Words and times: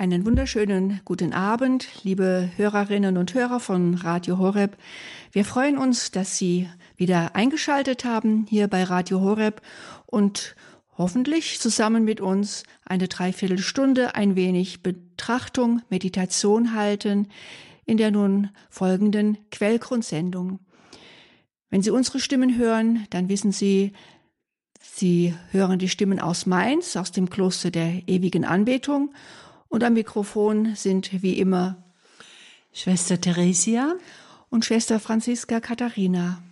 Einen 0.00 0.24
wunderschönen 0.24 1.02
guten 1.04 1.34
Abend, 1.34 1.86
liebe 2.04 2.48
Hörerinnen 2.56 3.18
und 3.18 3.34
Hörer 3.34 3.60
von 3.60 3.96
Radio 3.96 4.38
Horeb. 4.38 4.78
Wir 5.30 5.44
freuen 5.44 5.76
uns, 5.76 6.10
dass 6.10 6.38
Sie 6.38 6.70
wieder 6.96 7.36
eingeschaltet 7.36 8.06
haben 8.06 8.46
hier 8.48 8.66
bei 8.68 8.82
Radio 8.82 9.20
Horeb 9.20 9.60
und 10.06 10.56
hoffentlich 10.96 11.60
zusammen 11.60 12.02
mit 12.02 12.22
uns 12.22 12.62
eine 12.86 13.08
Dreiviertelstunde 13.08 14.14
ein 14.14 14.36
wenig 14.36 14.82
Betrachtung, 14.82 15.82
Meditation 15.90 16.74
halten 16.74 17.28
in 17.84 17.98
der 17.98 18.10
nun 18.10 18.48
folgenden 18.70 19.36
Quellgrundsendung. 19.50 20.60
Wenn 21.68 21.82
Sie 21.82 21.90
unsere 21.90 22.20
Stimmen 22.20 22.56
hören, 22.56 23.06
dann 23.10 23.28
wissen 23.28 23.52
Sie, 23.52 23.92
Sie 24.80 25.34
hören 25.50 25.78
die 25.78 25.90
Stimmen 25.90 26.20
aus 26.20 26.46
Mainz, 26.46 26.96
aus 26.96 27.12
dem 27.12 27.28
Kloster 27.28 27.70
der 27.70 28.08
ewigen 28.08 28.46
Anbetung 28.46 29.12
und 29.70 29.84
am 29.84 29.94
Mikrofon 29.94 30.74
sind 30.74 31.22
wie 31.22 31.38
immer 31.38 31.82
Schwester 32.72 33.20
Theresia 33.20 33.94
und 34.50 34.64
Schwester 34.64 35.00
Franziska 35.00 35.60
Katharina. 35.60 36.42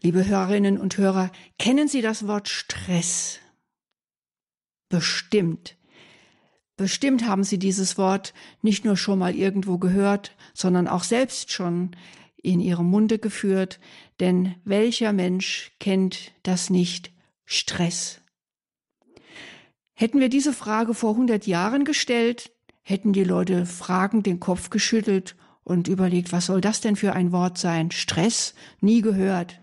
Liebe 0.00 0.26
Hörerinnen 0.26 0.78
und 0.78 0.96
Hörer, 0.96 1.30
kennen 1.58 1.88
Sie 1.88 2.00
das 2.00 2.26
Wort 2.26 2.48
Stress? 2.48 3.40
Bestimmt. 4.88 5.76
Bestimmt 6.76 7.26
haben 7.26 7.44
Sie 7.44 7.58
dieses 7.58 7.98
Wort 7.98 8.34
nicht 8.62 8.84
nur 8.84 8.96
schon 8.96 9.18
mal 9.18 9.34
irgendwo 9.34 9.78
gehört, 9.78 10.34
sondern 10.54 10.88
auch 10.88 11.04
selbst 11.04 11.52
schon 11.52 11.94
in 12.36 12.60
Ihrem 12.60 12.86
Munde 12.86 13.18
geführt, 13.18 13.78
denn 14.20 14.54
welcher 14.64 15.12
Mensch 15.12 15.72
kennt 15.78 16.32
das 16.42 16.70
nicht? 16.70 17.12
Stress. 17.44 18.21
Hätten 20.02 20.18
wir 20.18 20.28
diese 20.28 20.52
Frage 20.52 20.94
vor 20.94 21.10
100 21.10 21.46
Jahren 21.46 21.84
gestellt, 21.84 22.50
hätten 22.82 23.12
die 23.12 23.22
Leute 23.22 23.66
fragend 23.66 24.26
den 24.26 24.40
Kopf 24.40 24.68
geschüttelt 24.68 25.36
und 25.62 25.86
überlegt, 25.86 26.32
was 26.32 26.46
soll 26.46 26.60
das 26.60 26.80
denn 26.80 26.96
für 26.96 27.12
ein 27.12 27.30
Wort 27.30 27.56
sein? 27.56 27.92
Stress? 27.92 28.54
Nie 28.80 29.00
gehört. 29.00 29.60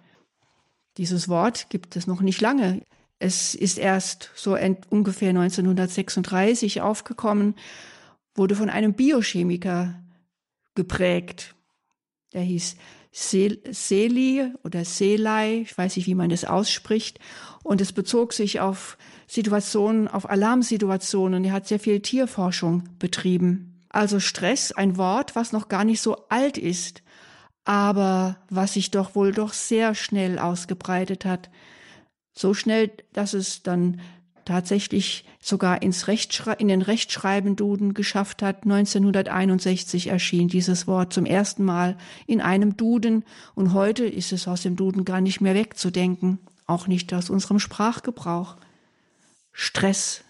Dieses 0.95 1.27
Wort 1.27 1.69
gibt 1.69 1.97
es 1.97 2.07
noch 2.07 2.21
nicht 2.21 2.39
lange. 2.39 2.83
Es 3.19 3.53
ist 3.53 3.77
erst 3.77 4.31
so 4.33 4.57
ungefähr 4.89 5.31
1936 5.31 6.79
aufgekommen, 6.79 7.55
wurde 8.33 8.55
von 8.55 8.69
einem 8.69 8.93
Biochemiker 8.93 10.01
geprägt. 10.73 11.53
Der 12.31 12.43
hieß 12.43 12.77
Seli 13.11 14.53
oder 14.63 14.85
Selei, 14.85 15.63
ich 15.63 15.77
weiß 15.77 15.97
nicht, 15.97 16.07
wie 16.07 16.15
man 16.15 16.29
das 16.29 16.45
ausspricht. 16.45 17.19
Und 17.61 17.81
es 17.81 17.91
bezog 17.91 18.31
sich 18.31 18.61
auf 18.61 18.97
Situationen, 19.29 20.07
auf 20.07 20.27
Alarmsituationen. 20.27 21.45
Er 21.45 21.51
hat 21.53 21.67
sehr 21.67 21.79
viel 21.79 21.99
Tierforschung 21.99 22.89
betrieben. 22.97 23.79
Also 23.87 24.19
Stress, 24.19 24.71
ein 24.71 24.97
Wort, 24.97 25.35
was 25.35 25.51
noch 25.51 25.69
gar 25.69 25.83
nicht 25.83 26.01
so 26.01 26.27
alt 26.29 26.57
ist, 26.57 27.03
aber 27.63 28.37
was 28.49 28.73
sich 28.73 28.89
doch 28.89 29.13
wohl 29.13 29.31
doch 29.31 29.53
sehr 29.53 29.93
schnell 29.93 30.39
ausgebreitet 30.39 31.25
hat. 31.25 31.51
So 32.33 32.55
schnell, 32.55 32.91
dass 33.13 33.33
es 33.33 33.61
dann 33.61 34.01
tatsächlich 34.45 35.25
sogar 35.39 35.83
ins 35.83 36.07
Rechtschre 36.07 36.53
in 36.53 36.67
den 36.67 36.81
Rechtschreibenduden 36.81 37.93
geschafft 37.93 38.41
hat. 38.41 38.63
1961 38.63 40.07
erschien 40.07 40.47
dieses 40.47 40.87
Wort 40.87 41.13
zum 41.13 41.27
ersten 41.27 41.63
Mal 41.63 41.97
in 42.25 42.41
einem 42.41 42.77
Duden 42.77 43.23
und 43.53 43.73
heute 43.73 44.05
ist 44.05 44.33
es 44.33 44.47
aus 44.47 44.63
dem 44.63 44.75
Duden 44.75 45.05
gar 45.05 45.21
nicht 45.21 45.39
mehr 45.39 45.53
wegzudenken, 45.53 46.39
auch 46.65 46.87
nicht 46.87 47.13
aus 47.13 47.29
unserem 47.29 47.59
Sprachgebrauch. 47.59 48.57
Stress. 49.61 50.23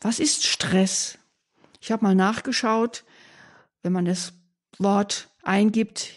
Was 0.00 0.20
ist 0.20 0.46
Stress? 0.46 1.18
Ich 1.80 1.90
habe 1.90 2.04
mal 2.04 2.14
nachgeschaut, 2.14 3.02
wenn 3.82 3.92
man 3.92 4.04
das 4.04 4.34
Wort 4.78 5.30
eingibt, 5.42 6.10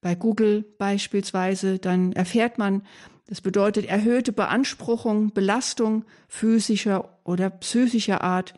bei 0.00 0.16
Google 0.16 0.64
beispielsweise, 0.78 1.78
dann 1.78 2.12
erfährt 2.12 2.58
man, 2.58 2.82
das 3.28 3.40
bedeutet 3.40 3.86
erhöhte 3.86 4.32
Beanspruchung, 4.32 5.32
Belastung 5.32 6.04
physischer 6.26 7.20
oder 7.22 7.50
psychischer 7.50 8.22
Art. 8.22 8.54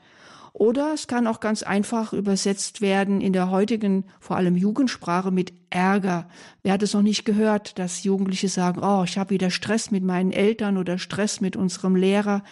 Oder 0.55 0.95
es 0.95 1.07
kann 1.07 1.27
auch 1.27 1.41
ganz 1.41 1.63
einfach 1.63 2.15
übersetzt 2.15 2.81
werden 2.81 3.21
in 3.21 3.35
der 3.35 3.51
heutigen, 3.51 4.07
vor 4.21 4.37
allem 4.37 4.57
Jugendsprache 4.57 5.31
mit 5.31 5.53
Ärger. 5.69 6.31
Wer 6.63 6.73
hat 6.73 6.83
es 6.83 6.95
noch 6.95 7.03
nicht 7.03 7.27
gehört, 7.27 7.79
dass 7.79 8.05
Jugendliche 8.05 8.49
sagen, 8.49 8.81
oh, 8.83 9.05
ich 9.05 9.19
habe 9.19 9.29
wieder 9.29 9.51
Stress 9.51 9.91
mit 9.91 10.03
meinen 10.03 10.33
Eltern 10.33 10.79
oder 10.79 10.97
Stress 10.97 11.43
mit 11.43 11.57
unserem 11.57 11.95
Lehrer. 11.95 12.43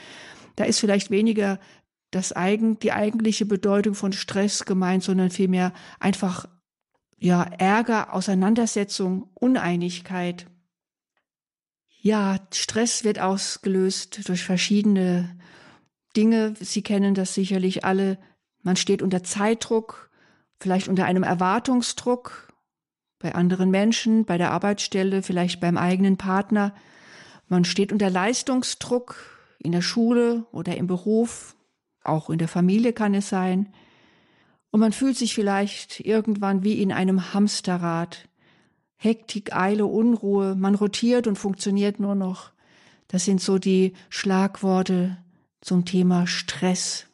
Da 0.57 0.65
ist 0.65 0.81
vielleicht 0.81 1.11
weniger 1.11 1.59
das 2.11 2.33
eigen, 2.33 2.79
die 2.79 2.93
eigentliche 2.93 3.47
Bedeutung 3.47 3.95
von 3.95 4.13
Stress 4.13 4.65
gemeint, 4.65 5.03
sondern 5.03 5.31
vielmehr 5.31 5.73
einfach, 5.99 6.47
ja, 7.19 7.43
Ärger, 7.43 8.13
Auseinandersetzung, 8.13 9.31
Uneinigkeit. 9.35 10.47
Ja, 12.01 12.39
Stress 12.53 13.03
wird 13.03 13.19
ausgelöst 13.19 14.29
durch 14.29 14.45
verschiedene 14.45 15.37
Dinge. 16.17 16.55
Sie 16.61 16.83
kennen 16.83 17.15
das 17.15 17.35
sicherlich 17.35 17.85
alle. 17.85 18.19
Man 18.63 18.77
steht 18.77 19.03
unter 19.03 19.25
Zeitdruck, 19.25 20.11
vielleicht 20.61 20.89
unter 20.89 21.07
einem 21.07 21.23
Erwartungsdruck 21.23 22.53
bei 23.19 23.35
anderen 23.35 23.71
Menschen, 23.71 24.25
bei 24.25 24.39
der 24.39 24.51
Arbeitsstelle, 24.51 25.23
vielleicht 25.23 25.61
beim 25.61 25.79
eigenen 25.79 26.19
Partner. 26.19 26.75
Man 27.49 27.65
steht 27.65 27.91
unter 27.91 28.11
Leistungsdruck 28.11 29.34
in 29.65 29.73
der 29.73 29.83
Schule 29.83 30.47
oder 30.53 30.77
im 30.77 30.87
Beruf, 30.87 31.57
auch 32.05 32.31
in 32.31 32.39
der 32.39 32.49
Familie 32.49 32.93
kann 32.93 33.15
es 33.15 33.29
sein. 33.29 33.73
Und 34.71 34.81
man 34.81 34.93
fühlt 34.93 35.17
sich 35.17 35.35
vielleicht 35.35 36.01
irgendwann 36.01 36.63
wie 36.63 36.81
in 36.81 36.93
einem 36.93 37.33
Hamsterrad. 37.33 38.29
Hektik, 38.97 39.55
Eile, 39.55 39.87
Unruhe, 39.87 40.55
man 40.55 40.75
rotiert 40.75 41.27
und 41.27 41.37
funktioniert 41.37 41.99
nur 41.99 42.15
noch. 42.15 42.53
Das 43.09 43.25
sind 43.25 43.41
so 43.41 43.59
die 43.59 43.95
Schlagworte 44.09 45.17
zum 45.61 45.85
Thema 45.85 46.27
Stress. 46.27 47.07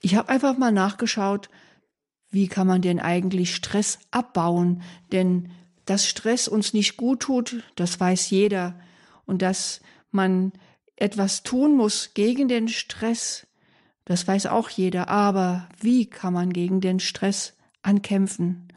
Ich 0.00 0.14
habe 0.14 0.28
einfach 0.28 0.56
mal 0.56 0.72
nachgeschaut, 0.72 1.48
wie 2.30 2.48
kann 2.48 2.66
man 2.66 2.82
denn 2.82 3.00
eigentlich 3.00 3.54
Stress 3.54 3.98
abbauen? 4.10 4.82
Denn 5.12 5.50
dass 5.84 6.06
Stress 6.06 6.48
uns 6.48 6.72
nicht 6.72 6.96
gut 6.96 7.20
tut, 7.20 7.62
das 7.76 7.98
weiß 7.98 8.30
jeder. 8.30 8.78
Und 9.24 9.42
dass 9.42 9.80
man 10.10 10.52
etwas 10.96 11.42
tun 11.42 11.76
muss 11.76 12.14
gegen 12.14 12.48
den 12.48 12.68
Stress, 12.68 13.46
das 14.06 14.26
weiß 14.26 14.46
auch 14.46 14.70
jeder. 14.70 15.08
Aber 15.08 15.68
wie 15.80 16.06
kann 16.06 16.32
man 16.32 16.52
gegen 16.52 16.80
den 16.80 17.00
Stress 17.00 17.54
ankämpfen? 17.82 18.68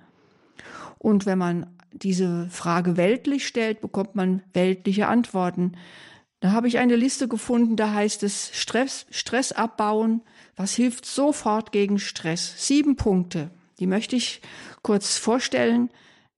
Und 0.97 1.25
wenn 1.25 1.37
man 1.37 1.77
diese 1.93 2.47
Frage 2.49 2.97
weltlich 2.97 3.47
stellt, 3.47 3.79
bekommt 3.79 4.15
man 4.15 4.43
weltliche 4.53 5.07
Antworten. 5.07 5.73
Da 6.41 6.51
habe 6.51 6.67
ich 6.67 6.77
eine 6.77 6.95
Liste 6.95 7.27
gefunden, 7.27 7.75
da 7.75 7.93
heißt 7.93 8.23
es 8.23 8.51
Stress, 8.53 9.05
Stress 9.09 9.51
abbauen. 9.51 10.21
Was 10.55 10.73
hilft 10.73 11.05
sofort 11.05 11.71
gegen 11.71 11.99
Stress? 11.99 12.67
Sieben 12.67 12.95
Punkte. 12.95 13.51
Die 13.79 13.87
möchte 13.87 14.15
ich 14.15 14.41
kurz 14.81 15.17
vorstellen. 15.17 15.89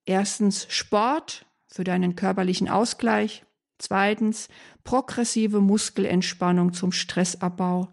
Erstens 0.06 0.68
Sport 0.70 1.46
für 1.68 1.84
deinen 1.84 2.16
körperlichen 2.16 2.70
Ausgleich. 2.70 3.46
Zweitens 3.78 4.47
progressive 4.84 5.62
Muskelentspannung 5.62 6.74
zum 6.74 6.92
Stressabbau. 6.92 7.90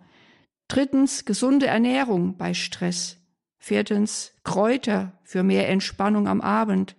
Drittens 0.68 1.24
gesunde 1.24 1.66
Ernährung 1.66 2.36
bei 2.36 2.54
Stress. 2.54 3.16
Viertens, 3.58 4.32
Kräuter 4.44 5.18
für 5.24 5.42
mehr 5.42 5.68
Entspannung 5.68 6.28
am 6.28 6.40
Abend. 6.40 6.96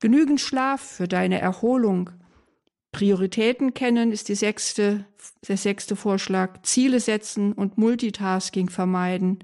Genügend 0.00 0.40
Schlaf 0.40 0.80
für 0.80 1.08
deine 1.08 1.40
Erholung. 1.40 2.10
Prioritäten 2.92 3.74
kennen 3.74 4.12
ist 4.12 4.28
die 4.28 4.34
sechste, 4.34 5.04
der 5.46 5.56
sechste 5.56 5.96
Vorschlag. 5.96 6.62
Ziele 6.62 7.00
setzen 7.00 7.52
und 7.52 7.78
Multitasking 7.78 8.70
vermeiden. 8.70 9.38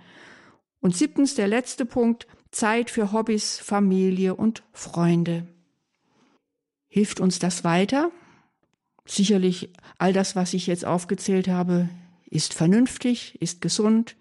Und 0.81 0.97
siebtens, 0.97 1.35
der 1.35 1.49
letzte 1.49 1.85
Punkt, 1.85 2.27
Zeit 2.51 2.91
für 2.91 3.13
Hobbys, 3.13 3.59
Familie 3.59 4.35
und 4.35 4.63
Freunde. 4.73 5.47
Hilft 6.89 7.21
uns 7.21 7.39
das 7.39 7.65
weiter? 7.65 8.11
Sicherlich 9.07 9.71
all 9.99 10.13
das, 10.13 10.35
was 10.35 10.55
ich 10.55 10.67
jetzt 10.67 10.85
aufgezählt 10.85 11.49
habe, 11.49 11.89
ist 12.27 12.55
vernünftig, 12.55 13.41
ist 13.41 13.61
gesund, 13.61 14.17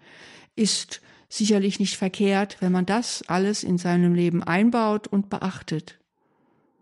ist 0.56 1.00
sicherlich 1.28 1.80
nicht 1.80 1.96
verkehrt, 1.96 2.58
wenn 2.60 2.72
man 2.72 2.86
das 2.86 3.22
alles 3.26 3.64
in 3.64 3.78
seinem 3.78 4.14
Leben 4.14 4.42
einbaut 4.42 5.08
und 5.08 5.30
beachtet. 5.30 5.98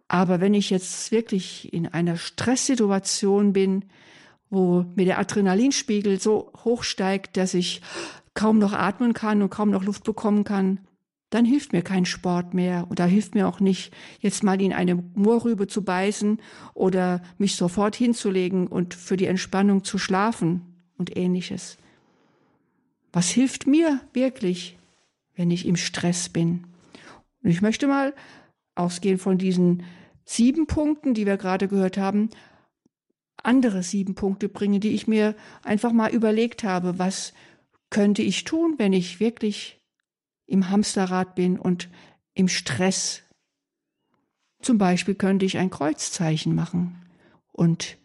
Aber 0.08 0.40
wenn 0.40 0.52
ich 0.52 0.68
jetzt 0.68 1.10
wirklich 1.10 1.72
in 1.72 1.86
einer 1.86 2.18
Stresssituation 2.18 3.54
bin, 3.54 3.86
wo 4.50 4.84
mir 4.94 5.06
der 5.06 5.18
Adrenalinspiegel 5.18 6.20
so 6.20 6.52
hoch 6.64 6.82
steigt, 6.82 7.38
dass 7.38 7.54
ich 7.54 7.80
kaum 8.34 8.58
noch 8.58 8.74
atmen 8.74 9.14
kann 9.14 9.40
und 9.40 9.48
kaum 9.48 9.70
noch 9.70 9.84
Luft 9.84 10.04
bekommen 10.04 10.44
kann, 10.44 10.80
dann 11.32 11.46
hilft 11.46 11.72
mir 11.72 11.80
kein 11.80 12.04
Sport 12.04 12.52
mehr 12.52 12.86
und 12.90 12.98
da 12.98 13.06
hilft 13.06 13.34
mir 13.34 13.48
auch 13.48 13.58
nicht, 13.58 13.94
jetzt 14.20 14.44
mal 14.44 14.60
in 14.60 14.74
eine 14.74 14.96
Moorrübe 15.14 15.66
zu 15.66 15.82
beißen 15.82 16.38
oder 16.74 17.22
mich 17.38 17.56
sofort 17.56 17.96
hinzulegen 17.96 18.66
und 18.66 18.92
für 18.92 19.16
die 19.16 19.24
Entspannung 19.24 19.82
zu 19.82 19.96
schlafen 19.96 20.60
und 20.98 21.16
ähnliches. 21.16 21.78
Was 23.12 23.30
hilft 23.30 23.66
mir 23.66 24.02
wirklich, 24.12 24.76
wenn 25.34 25.50
ich 25.50 25.66
im 25.66 25.76
Stress 25.76 26.28
bin? 26.28 26.66
Und 27.42 27.48
ich 27.48 27.62
möchte 27.62 27.86
mal 27.86 28.14
ausgehen 28.74 29.16
von 29.16 29.38
diesen 29.38 29.84
sieben 30.26 30.66
Punkten, 30.66 31.14
die 31.14 31.24
wir 31.24 31.38
gerade 31.38 31.66
gehört 31.66 31.96
haben, 31.96 32.28
andere 33.42 33.82
sieben 33.82 34.14
Punkte 34.14 34.50
bringen, 34.50 34.80
die 34.82 34.92
ich 34.92 35.08
mir 35.08 35.34
einfach 35.62 35.92
mal 35.92 36.10
überlegt 36.12 36.62
habe, 36.62 36.98
was 36.98 37.32
könnte 37.88 38.20
ich 38.20 38.44
tun, 38.44 38.74
wenn 38.76 38.92
ich 38.92 39.18
wirklich 39.18 39.81
im 40.52 40.68
Hamsterrad 40.68 41.34
bin 41.34 41.58
und 41.58 41.88
im 42.34 42.46
Stress. 42.46 43.22
Zum 44.60 44.76
Beispiel 44.76 45.14
könnte 45.14 45.46
ich 45.46 45.56
ein 45.56 45.70
Kreuzzeichen 45.70 46.54
machen 46.54 47.06
und 47.52 47.96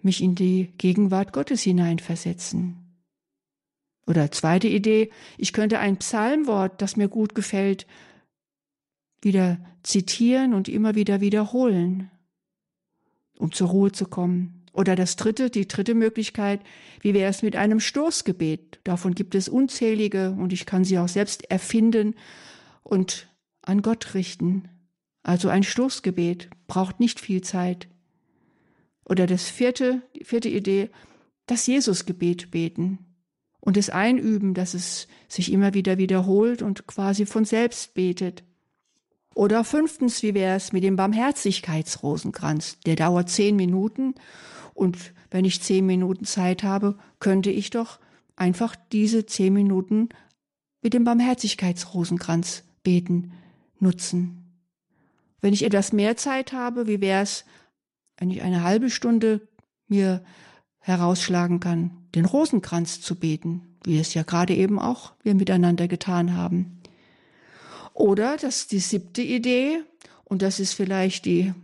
mich 0.00 0.22
in 0.22 0.34
die 0.34 0.72
Gegenwart 0.78 1.34
Gottes 1.34 1.60
hineinversetzen. 1.62 2.76
Oder 4.06 4.30
zweite 4.30 4.66
Idee, 4.66 5.10
ich 5.36 5.52
könnte 5.52 5.78
ein 5.78 5.98
Psalmwort, 5.98 6.80
das 6.80 6.96
mir 6.96 7.08
gut 7.08 7.34
gefällt, 7.34 7.86
wieder 9.20 9.58
zitieren 9.82 10.54
und 10.54 10.68
immer 10.68 10.94
wieder 10.94 11.20
wiederholen, 11.20 12.10
um 13.38 13.52
zur 13.52 13.68
Ruhe 13.68 13.92
zu 13.92 14.06
kommen. 14.06 14.53
Oder 14.74 14.96
das 14.96 15.14
dritte, 15.14 15.50
die 15.50 15.68
dritte 15.68 15.94
Möglichkeit, 15.94 16.60
wie 17.00 17.14
wäre 17.14 17.30
es 17.30 17.42
mit 17.42 17.54
einem 17.54 17.78
Stoßgebet? 17.78 18.80
Davon 18.82 19.14
gibt 19.14 19.36
es 19.36 19.48
unzählige 19.48 20.32
und 20.32 20.52
ich 20.52 20.66
kann 20.66 20.82
sie 20.82 20.98
auch 20.98 21.06
selbst 21.06 21.48
erfinden 21.48 22.16
und 22.82 23.28
an 23.62 23.82
Gott 23.82 24.14
richten. 24.14 24.68
Also 25.22 25.48
ein 25.48 25.62
Stoßgebet 25.62 26.50
braucht 26.66 26.98
nicht 26.98 27.20
viel 27.20 27.40
Zeit. 27.40 27.86
Oder 29.04 29.28
das 29.28 29.48
vierte, 29.48 30.02
die 30.16 30.24
vierte 30.24 30.48
Idee, 30.48 30.90
das 31.46 31.68
Jesusgebet 31.68 32.50
beten 32.50 32.98
und 33.60 33.76
es 33.76 33.90
einüben, 33.90 34.54
dass 34.54 34.74
es 34.74 35.06
sich 35.28 35.52
immer 35.52 35.72
wieder 35.74 35.98
wiederholt 35.98 36.62
und 36.62 36.88
quasi 36.88 37.26
von 37.26 37.44
selbst 37.44 37.94
betet. 37.94 38.42
Oder 39.36 39.62
fünftens, 39.62 40.24
wie 40.24 40.34
wäre 40.34 40.56
es 40.56 40.72
mit 40.72 40.82
dem 40.82 40.96
Barmherzigkeitsrosenkranz? 40.96 42.78
Der 42.86 42.96
dauert 42.96 43.30
zehn 43.30 43.54
Minuten 43.54 44.14
und 44.74 45.12
wenn 45.30 45.44
ich 45.44 45.62
zehn 45.62 45.86
Minuten 45.86 46.24
Zeit 46.24 46.62
habe, 46.62 46.98
könnte 47.20 47.50
ich 47.50 47.70
doch 47.70 47.98
einfach 48.36 48.76
diese 48.92 49.26
zehn 49.26 49.52
Minuten 49.54 50.08
mit 50.82 50.92
dem 50.92 51.04
Barmherzigkeitsrosenkranz 51.04 52.64
beten 52.82 53.32
nutzen. 53.78 54.60
Wenn 55.40 55.54
ich 55.54 55.64
etwas 55.64 55.92
mehr 55.92 56.16
Zeit 56.16 56.52
habe, 56.52 56.86
wie 56.86 57.00
wäre 57.00 57.22
es, 57.22 57.44
wenn 58.18 58.30
ich 58.30 58.42
eine 58.42 58.62
halbe 58.62 58.90
Stunde 58.90 59.48
mir 59.88 60.24
herausschlagen 60.78 61.60
kann, 61.60 61.90
den 62.14 62.24
Rosenkranz 62.24 63.00
zu 63.00 63.16
beten, 63.16 63.78
wie 63.84 63.98
es 63.98 64.14
ja 64.14 64.22
gerade 64.22 64.54
eben 64.54 64.78
auch 64.78 65.12
wir 65.22 65.34
miteinander 65.34 65.88
getan 65.88 66.36
haben. 66.36 66.80
Oder 67.92 68.36
das 68.36 68.58
ist 68.58 68.72
die 68.72 68.80
siebte 68.80 69.22
Idee, 69.22 69.82
und 70.24 70.42
das 70.42 70.60
ist 70.60 70.74
vielleicht 70.74 71.26
die 71.26 71.54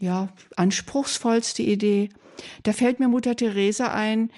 ja, 0.00 0.28
anspruchsvollste 0.56 1.62
Idee, 1.62 2.10
da 2.62 2.72
fällt 2.72 3.00
mir 3.00 3.08
Mutter 3.08 3.36
Teresa 3.36 3.92
ein, 3.92 4.30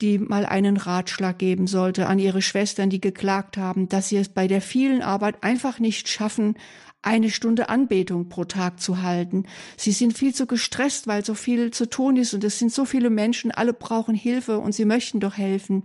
die 0.00 0.18
mal 0.18 0.44
einen 0.44 0.76
Ratschlag 0.76 1.38
geben 1.38 1.66
sollte 1.66 2.06
an 2.06 2.18
ihre 2.18 2.42
Schwestern, 2.42 2.90
die 2.90 3.00
geklagt 3.00 3.56
haben, 3.56 3.88
dass 3.88 4.10
sie 4.10 4.18
es 4.18 4.28
bei 4.28 4.46
der 4.46 4.60
vielen 4.60 5.02
Arbeit 5.02 5.42
einfach 5.42 5.78
nicht 5.78 6.08
schaffen, 6.08 6.56
eine 7.02 7.30
Stunde 7.30 7.68
Anbetung 7.68 8.28
pro 8.28 8.44
Tag 8.44 8.80
zu 8.80 9.02
halten. 9.02 9.44
Sie 9.76 9.92
sind 9.92 10.18
viel 10.18 10.34
zu 10.34 10.46
gestresst, 10.46 11.06
weil 11.06 11.24
so 11.24 11.34
viel 11.34 11.70
zu 11.70 11.88
tun 11.88 12.16
ist 12.16 12.34
und 12.34 12.42
es 12.42 12.58
sind 12.58 12.72
so 12.72 12.84
viele 12.84 13.10
Menschen, 13.10 13.52
alle 13.52 13.72
brauchen 13.72 14.14
Hilfe 14.14 14.58
und 14.58 14.72
sie 14.72 14.84
möchten 14.84 15.20
doch 15.20 15.36
helfen. 15.36 15.84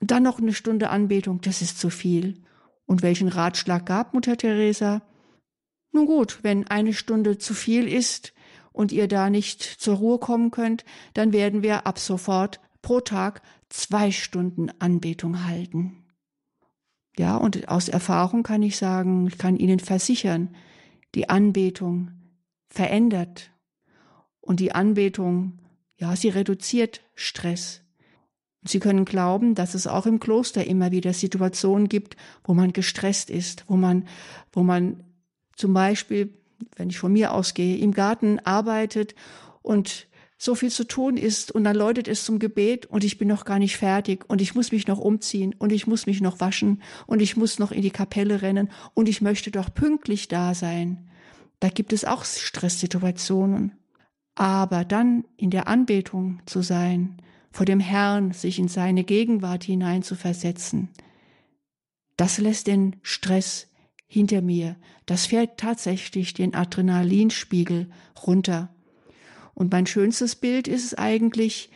Dann 0.00 0.22
noch 0.22 0.38
eine 0.38 0.54
Stunde 0.54 0.90
Anbetung, 0.90 1.40
das 1.42 1.60
ist 1.60 1.78
zu 1.78 1.90
viel. 1.90 2.42
Und 2.86 3.02
welchen 3.02 3.28
Ratschlag 3.28 3.86
gab 3.86 4.14
Mutter 4.14 4.36
Teresa? 4.36 5.02
Nun 5.92 6.06
gut, 6.06 6.40
wenn 6.42 6.66
eine 6.66 6.92
Stunde 6.92 7.38
zu 7.38 7.54
viel 7.54 7.86
ist, 7.86 8.33
und 8.74 8.90
ihr 8.92 9.08
da 9.08 9.30
nicht 9.30 9.62
zur 9.62 9.96
Ruhe 9.96 10.18
kommen 10.18 10.50
könnt, 10.50 10.84
dann 11.14 11.32
werden 11.32 11.62
wir 11.62 11.86
ab 11.86 11.98
sofort 11.98 12.60
pro 12.82 13.00
Tag 13.00 13.40
zwei 13.70 14.10
Stunden 14.10 14.68
Anbetung 14.80 15.46
halten. 15.46 16.04
Ja, 17.16 17.36
und 17.36 17.68
aus 17.68 17.88
Erfahrung 17.88 18.42
kann 18.42 18.62
ich 18.62 18.76
sagen, 18.76 19.28
ich 19.28 19.38
kann 19.38 19.56
Ihnen 19.56 19.78
versichern, 19.78 20.54
die 21.14 21.28
Anbetung 21.28 22.10
verändert 22.68 23.52
und 24.40 24.58
die 24.58 24.72
Anbetung, 24.72 25.60
ja, 25.96 26.16
sie 26.16 26.28
reduziert 26.28 27.00
Stress. 27.14 27.82
Sie 28.66 28.80
können 28.80 29.04
glauben, 29.04 29.54
dass 29.54 29.74
es 29.74 29.86
auch 29.86 30.06
im 30.06 30.18
Kloster 30.18 30.66
immer 30.66 30.90
wieder 30.90 31.12
Situationen 31.12 31.88
gibt, 31.88 32.16
wo 32.42 32.54
man 32.54 32.72
gestresst 32.72 33.30
ist, 33.30 33.64
wo 33.68 33.76
man, 33.76 34.08
wo 34.52 34.64
man 34.64 35.04
zum 35.54 35.72
Beispiel 35.74 36.34
wenn 36.76 36.90
ich 36.90 36.98
von 36.98 37.12
mir 37.12 37.32
ausgehe, 37.32 37.76
im 37.78 37.92
Garten 37.92 38.38
arbeitet 38.40 39.14
und 39.62 40.08
so 40.36 40.54
viel 40.54 40.70
zu 40.70 40.86
tun 40.86 41.16
ist 41.16 41.52
und 41.52 41.64
dann 41.64 41.76
läutet 41.76 42.08
es 42.08 42.24
zum 42.24 42.38
Gebet 42.38 42.86
und 42.86 43.04
ich 43.04 43.18
bin 43.18 43.28
noch 43.28 43.44
gar 43.44 43.58
nicht 43.58 43.76
fertig 43.76 44.28
und 44.28 44.40
ich 44.40 44.54
muss 44.54 44.72
mich 44.72 44.86
noch 44.86 44.98
umziehen 44.98 45.54
und 45.58 45.72
ich 45.72 45.86
muss 45.86 46.06
mich 46.06 46.20
noch 46.20 46.40
waschen 46.40 46.82
und 47.06 47.22
ich 47.22 47.36
muss 47.36 47.58
noch 47.58 47.72
in 47.72 47.82
die 47.82 47.90
Kapelle 47.90 48.42
rennen 48.42 48.70
und 48.94 49.08
ich 49.08 49.22
möchte 49.22 49.50
doch 49.50 49.72
pünktlich 49.72 50.28
da 50.28 50.54
sein. 50.54 51.08
Da 51.60 51.68
gibt 51.68 51.92
es 51.92 52.04
auch 52.04 52.24
Stresssituationen. 52.24 53.72
Aber 54.34 54.84
dann 54.84 55.24
in 55.36 55.50
der 55.50 55.68
Anbetung 55.68 56.42
zu 56.44 56.60
sein, 56.60 57.22
vor 57.52 57.64
dem 57.64 57.78
Herrn 57.78 58.32
sich 58.32 58.58
in 58.58 58.68
seine 58.68 59.04
Gegenwart 59.04 59.62
hinein 59.62 60.02
zu 60.02 60.16
versetzen, 60.16 60.90
das 62.16 62.38
lässt 62.38 62.66
den 62.66 62.96
Stress 63.02 63.68
hinter 64.14 64.42
mir. 64.42 64.76
Das 65.06 65.26
fährt 65.26 65.58
tatsächlich 65.58 66.32
den 66.34 66.54
Adrenalinspiegel 66.54 67.90
runter. 68.24 68.72
Und 69.54 69.72
mein 69.72 69.86
schönstes 69.86 70.36
Bild 70.36 70.68
ist 70.68 70.84
es 70.84 70.94
eigentlich, 70.94 71.70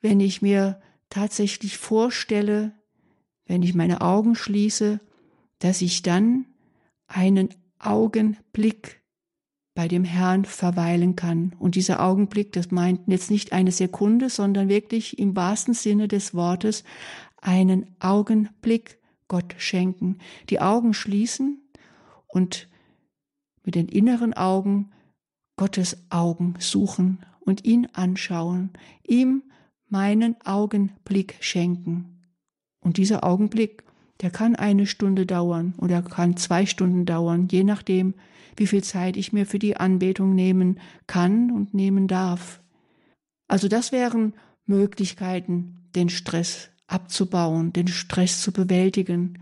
wenn 0.00 0.18
ich 0.18 0.42
mir 0.42 0.80
tatsächlich 1.08 1.78
vorstelle, 1.78 2.72
wenn 3.46 3.62
ich 3.62 3.74
meine 3.74 4.00
Augen 4.00 4.34
schließe, 4.34 5.00
dass 5.60 5.82
ich 5.82 6.02
dann 6.02 6.46
einen 7.06 7.54
Augenblick 7.78 9.00
bei 9.74 9.86
dem 9.86 10.02
Herrn 10.02 10.44
verweilen 10.44 11.14
kann. 11.14 11.54
Und 11.60 11.76
dieser 11.76 12.02
Augenblick, 12.02 12.52
das 12.52 12.72
meint 12.72 13.02
jetzt 13.06 13.30
nicht 13.30 13.52
eine 13.52 13.70
Sekunde, 13.70 14.30
sondern 14.30 14.68
wirklich 14.68 15.16
im 15.18 15.36
wahrsten 15.36 15.74
Sinne 15.74 16.08
des 16.08 16.34
Wortes 16.34 16.82
einen 17.40 17.86
Augenblick 18.00 18.97
Gott 19.28 19.54
schenken, 19.58 20.18
die 20.50 20.60
Augen 20.60 20.94
schließen 20.94 21.62
und 22.26 22.68
mit 23.64 23.74
den 23.74 23.88
inneren 23.88 24.34
Augen 24.34 24.90
Gottes 25.56 25.98
Augen 26.10 26.54
suchen 26.58 27.18
und 27.40 27.64
ihn 27.64 27.86
anschauen, 27.92 28.70
ihm 29.06 29.42
meinen 29.88 30.36
Augenblick 30.44 31.36
schenken. 31.40 32.22
Und 32.80 32.96
dieser 32.96 33.24
Augenblick, 33.24 33.84
der 34.20 34.30
kann 34.30 34.56
eine 34.56 34.86
Stunde 34.86 35.26
dauern 35.26 35.74
oder 35.78 36.02
kann 36.02 36.36
zwei 36.36 36.66
Stunden 36.66 37.06
dauern, 37.06 37.48
je 37.50 37.64
nachdem, 37.64 38.14
wie 38.56 38.66
viel 38.66 38.82
Zeit 38.82 39.16
ich 39.16 39.32
mir 39.32 39.46
für 39.46 39.58
die 39.58 39.76
Anbetung 39.76 40.34
nehmen 40.34 40.80
kann 41.06 41.50
und 41.50 41.74
nehmen 41.74 42.08
darf. 42.08 42.60
Also 43.46 43.68
das 43.68 43.92
wären 43.92 44.34
Möglichkeiten, 44.66 45.88
den 45.94 46.08
Stress 46.08 46.70
abzubauen, 46.88 47.72
den 47.72 47.86
Stress 47.86 48.42
zu 48.42 48.50
bewältigen. 48.52 49.38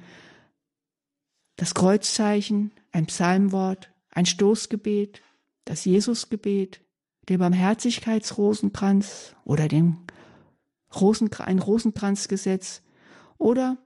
Das 1.56 1.72
Kreuzzeichen, 1.72 2.72
ein 2.92 3.06
Psalmwort, 3.06 3.90
ein 4.10 4.26
Stoßgebet, 4.26 5.22
das 5.64 5.86
Jesusgebet, 5.86 6.82
den 7.28 7.38
Barmherzigkeitsrosenkranz 7.38 9.34
oder 9.44 9.68
den 9.68 9.96
Rosenkr 10.94 11.46
ein 11.46 11.58
Rosenkranzgesetz 11.58 12.82
oder 13.38 13.78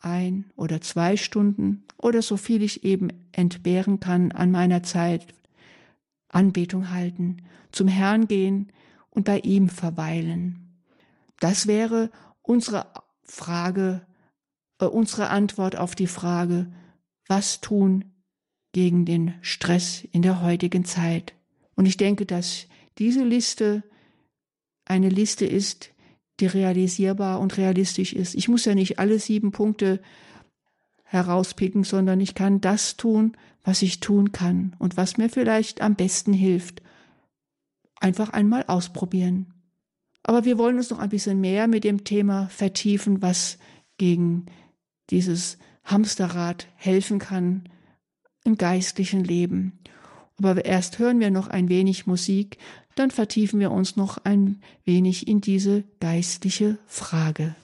ein 0.00 0.50
oder 0.56 0.80
zwei 0.80 1.16
Stunden 1.16 1.84
oder 1.98 2.22
so 2.22 2.36
viel 2.36 2.62
ich 2.62 2.84
eben 2.84 3.08
entbehren 3.32 4.00
kann 4.00 4.32
an 4.32 4.50
meiner 4.50 4.82
Zeit 4.82 5.26
Anbetung 6.28 6.90
halten, 6.90 7.38
zum 7.72 7.88
Herrn 7.88 8.28
gehen 8.28 8.72
und 9.10 9.24
bei 9.24 9.38
ihm 9.40 9.68
verweilen. 9.68 10.82
Das 11.40 11.66
wäre 11.66 12.10
unsere 12.46 12.86
Frage, 13.22 14.06
äh, 14.80 14.86
unsere 14.86 15.28
Antwort 15.28 15.76
auf 15.76 15.94
die 15.94 16.06
Frage, 16.06 16.72
was 17.26 17.60
tun 17.60 18.12
gegen 18.72 19.04
den 19.04 19.34
Stress 19.40 20.06
in 20.12 20.22
der 20.22 20.42
heutigen 20.42 20.84
Zeit. 20.84 21.34
Und 21.74 21.86
ich 21.86 21.96
denke, 21.96 22.26
dass 22.26 22.66
diese 22.98 23.24
Liste 23.24 23.82
eine 24.84 25.08
Liste 25.08 25.46
ist, 25.46 25.90
die 26.40 26.46
realisierbar 26.46 27.40
und 27.40 27.56
realistisch 27.56 28.12
ist. 28.12 28.34
Ich 28.34 28.48
muss 28.48 28.64
ja 28.64 28.74
nicht 28.74 28.98
alle 28.98 29.18
sieben 29.18 29.52
Punkte 29.52 30.00
herauspicken, 31.04 31.84
sondern 31.84 32.20
ich 32.20 32.34
kann 32.34 32.60
das 32.60 32.96
tun, 32.96 33.36
was 33.64 33.82
ich 33.82 34.00
tun 34.00 34.32
kann 34.32 34.76
und 34.78 34.96
was 34.96 35.16
mir 35.16 35.28
vielleicht 35.28 35.80
am 35.80 35.94
besten 35.94 36.32
hilft. 36.32 36.82
Einfach 38.00 38.30
einmal 38.30 38.64
ausprobieren. 38.66 39.55
Aber 40.28 40.44
wir 40.44 40.58
wollen 40.58 40.76
uns 40.76 40.90
noch 40.90 40.98
ein 40.98 41.08
bisschen 41.08 41.40
mehr 41.40 41.68
mit 41.68 41.84
dem 41.84 42.02
Thema 42.02 42.48
vertiefen, 42.48 43.22
was 43.22 43.58
gegen 43.96 44.46
dieses 45.10 45.56
Hamsterrad 45.84 46.66
helfen 46.74 47.20
kann 47.20 47.68
im 48.42 48.56
geistlichen 48.56 49.22
Leben. 49.22 49.78
Aber 50.42 50.64
erst 50.64 50.98
hören 50.98 51.20
wir 51.20 51.30
noch 51.30 51.46
ein 51.46 51.68
wenig 51.68 52.08
Musik, 52.08 52.58
dann 52.96 53.12
vertiefen 53.12 53.60
wir 53.60 53.70
uns 53.70 53.94
noch 53.94 54.18
ein 54.24 54.60
wenig 54.84 55.28
in 55.28 55.40
diese 55.40 55.84
geistliche 56.00 56.78
Frage. 56.86 57.54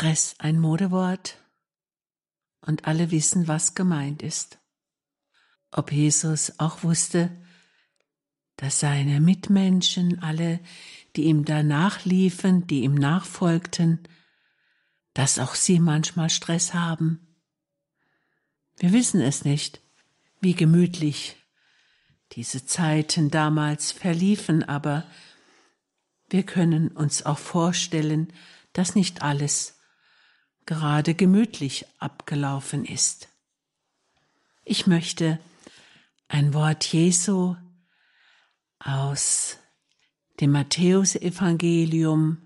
Stress 0.00 0.34
ein 0.38 0.58
Modewort 0.58 1.36
und 2.62 2.86
alle 2.86 3.10
wissen, 3.10 3.48
was 3.48 3.74
gemeint 3.74 4.22
ist. 4.22 4.58
Ob 5.72 5.92
Jesus 5.92 6.58
auch 6.58 6.82
wusste, 6.82 7.30
dass 8.56 8.80
seine 8.80 9.20
Mitmenschen, 9.20 10.22
alle, 10.22 10.60
die 11.16 11.24
ihm 11.24 11.44
danach 11.44 12.06
liefen, 12.06 12.66
die 12.66 12.80
ihm 12.80 12.94
nachfolgten, 12.94 13.98
dass 15.12 15.38
auch 15.38 15.54
sie 15.54 15.78
manchmal 15.78 16.30
Stress 16.30 16.72
haben. 16.72 17.36
Wir 18.78 18.94
wissen 18.94 19.20
es 19.20 19.44
nicht, 19.44 19.82
wie 20.40 20.54
gemütlich 20.54 21.36
diese 22.32 22.64
Zeiten 22.64 23.30
damals 23.30 23.92
verliefen, 23.92 24.62
aber 24.62 25.04
wir 26.30 26.44
können 26.44 26.88
uns 26.88 27.26
auch 27.26 27.38
vorstellen, 27.38 28.32
dass 28.72 28.94
nicht 28.94 29.20
alles 29.20 29.76
gerade 30.70 31.14
gemütlich 31.14 31.84
abgelaufen 31.98 32.84
ist. 32.84 33.28
Ich 34.64 34.86
möchte 34.86 35.40
ein 36.28 36.54
Wort 36.54 36.84
Jesu 36.84 37.56
aus 38.78 39.58
dem 40.38 40.52
Matthäusevangelium 40.52 42.38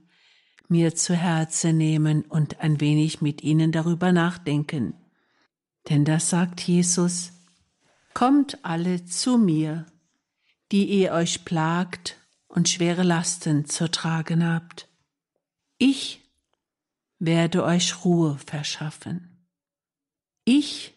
mir 0.69 0.95
zu 0.95 1.14
Herzen 1.14 1.76
nehmen 1.76 2.23
und 2.23 2.61
ein 2.61 2.81
wenig 2.81 3.21
mit 3.21 3.43
Ihnen 3.43 3.73
darüber 3.73 4.11
nachdenken. 4.11 4.95
Denn 5.90 6.07
da 6.07 6.19
sagt 6.19 6.62
Jesus, 6.62 7.31
Kommt 8.14 8.64
alle 8.64 9.04
zu 9.04 9.37
mir, 9.37 9.85
die 10.73 10.87
ihr 10.87 11.12
euch 11.12 11.45
plagt 11.45 12.16
und 12.49 12.71
schwere 12.71 13.02
Lasten 13.02 13.66
zu 13.66 13.90
tragen 13.90 14.47
habt. 14.47 14.88
Ich 15.76 16.24
werde 17.18 17.64
euch 17.64 18.04
Ruhe 18.04 18.38
verschaffen. 18.38 19.47
Ich 20.44 20.94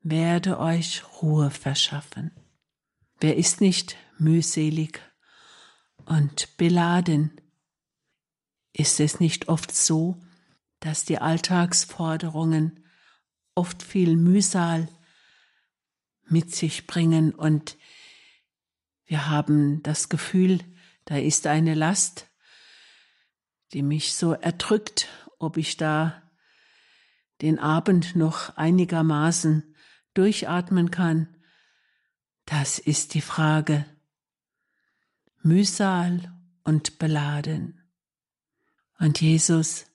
werde 0.00 0.58
euch 0.58 1.02
Ruhe 1.20 1.50
verschaffen. 1.50 2.30
Wer 3.20 3.36
ist 3.36 3.60
nicht 3.60 3.96
mühselig 4.18 5.00
und 6.06 6.56
beladen? 6.56 7.40
Ist 8.72 9.00
es 9.00 9.20
nicht 9.20 9.48
oft 9.48 9.74
so, 9.74 10.16
dass 10.80 11.04
die 11.04 11.18
Alltagsforderungen 11.18 12.84
oft 13.54 13.82
viel 13.82 14.16
Mühsal 14.16 14.88
mit 16.24 16.54
sich 16.54 16.86
bringen 16.86 17.34
und 17.34 17.76
wir 19.04 19.28
haben 19.28 19.82
das 19.82 20.08
Gefühl, 20.08 20.60
da 21.04 21.18
ist 21.18 21.46
eine 21.46 21.74
Last, 21.74 22.28
die 23.72 23.82
mich 23.82 24.14
so 24.14 24.32
erdrückt, 24.32 25.08
ob 25.42 25.56
ich 25.56 25.76
da 25.76 26.22
den 27.40 27.58
Abend 27.58 28.14
noch 28.14 28.56
einigermaßen 28.56 29.74
durchatmen 30.14 30.90
kann. 30.90 31.36
Das 32.44 32.78
ist 32.78 33.14
die 33.14 33.20
Frage. 33.20 33.84
Mühsal 35.42 36.32
und 36.62 36.98
beladen. 36.98 37.80
Und 38.98 39.20
Jesus 39.20 39.86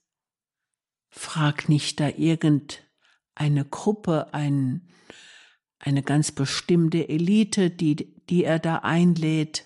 fragt 1.10 1.70
nicht 1.70 2.02
da 2.02 2.10
irgendeine 2.10 3.64
Gruppe, 3.70 4.34
ein, 4.34 4.90
eine 5.80 6.04
ganz 6.04 6.34
bestimmte 6.34 7.08
Elite, 7.08 7.70
die, 7.70 7.96
die 8.26 8.44
er 8.44 8.60
da 8.60 8.80
einlädt. 8.80 9.66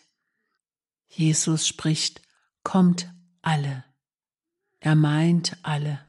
Jesus 1.08 1.68
spricht, 1.68 2.22
kommt 2.64 3.12
alle. 3.42 3.84
Er 4.82 4.96
meint 4.96 5.58
alle. 5.62 6.00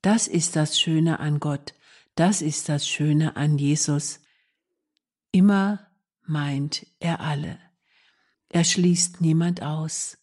Das 0.00 0.28
ist 0.28 0.56
das 0.56 0.80
Schöne 0.80 1.20
an 1.20 1.40
Gott, 1.40 1.74
das 2.14 2.40
ist 2.40 2.70
das 2.70 2.88
Schöne 2.88 3.36
an 3.36 3.58
Jesus. 3.58 4.20
Immer 5.30 5.86
meint 6.22 6.86
er 6.98 7.20
alle. 7.20 7.58
Er 8.48 8.64
schließt 8.64 9.20
niemand 9.20 9.62
aus. 9.62 10.16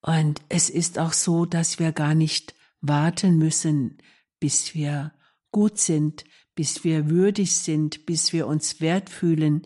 Und 0.00 0.42
es 0.48 0.68
ist 0.68 0.98
auch 0.98 1.12
so, 1.12 1.46
dass 1.46 1.78
wir 1.78 1.92
gar 1.92 2.16
nicht 2.16 2.54
warten 2.80 3.38
müssen, 3.38 3.98
bis 4.40 4.74
wir 4.74 5.12
gut 5.52 5.78
sind, 5.78 6.24
bis 6.56 6.82
wir 6.82 7.08
würdig 7.08 7.54
sind, 7.54 8.04
bis 8.04 8.32
wir 8.32 8.48
uns 8.48 8.80
wert 8.80 9.08
fühlen, 9.08 9.62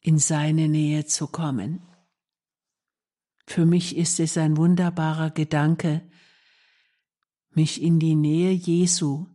in 0.00 0.18
seine 0.18 0.68
Nähe 0.68 1.06
zu 1.06 1.26
kommen. 1.26 1.82
Für 3.46 3.64
mich 3.64 3.96
ist 3.96 4.20
es 4.20 4.36
ein 4.36 4.58
wunderbarer 4.58 5.30
Gedanke, 5.30 6.07
mich 7.58 7.82
in 7.82 7.98
die 7.98 8.14
Nähe 8.14 8.52
Jesu 8.52 9.26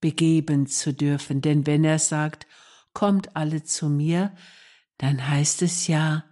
begeben 0.00 0.68
zu 0.68 0.94
dürfen. 0.94 1.40
Denn 1.40 1.66
wenn 1.66 1.82
er 1.82 1.98
sagt, 1.98 2.46
kommt 2.92 3.34
alle 3.34 3.64
zu 3.64 3.88
mir, 3.88 4.32
dann 4.98 5.26
heißt 5.26 5.62
es 5.62 5.88
ja, 5.88 6.24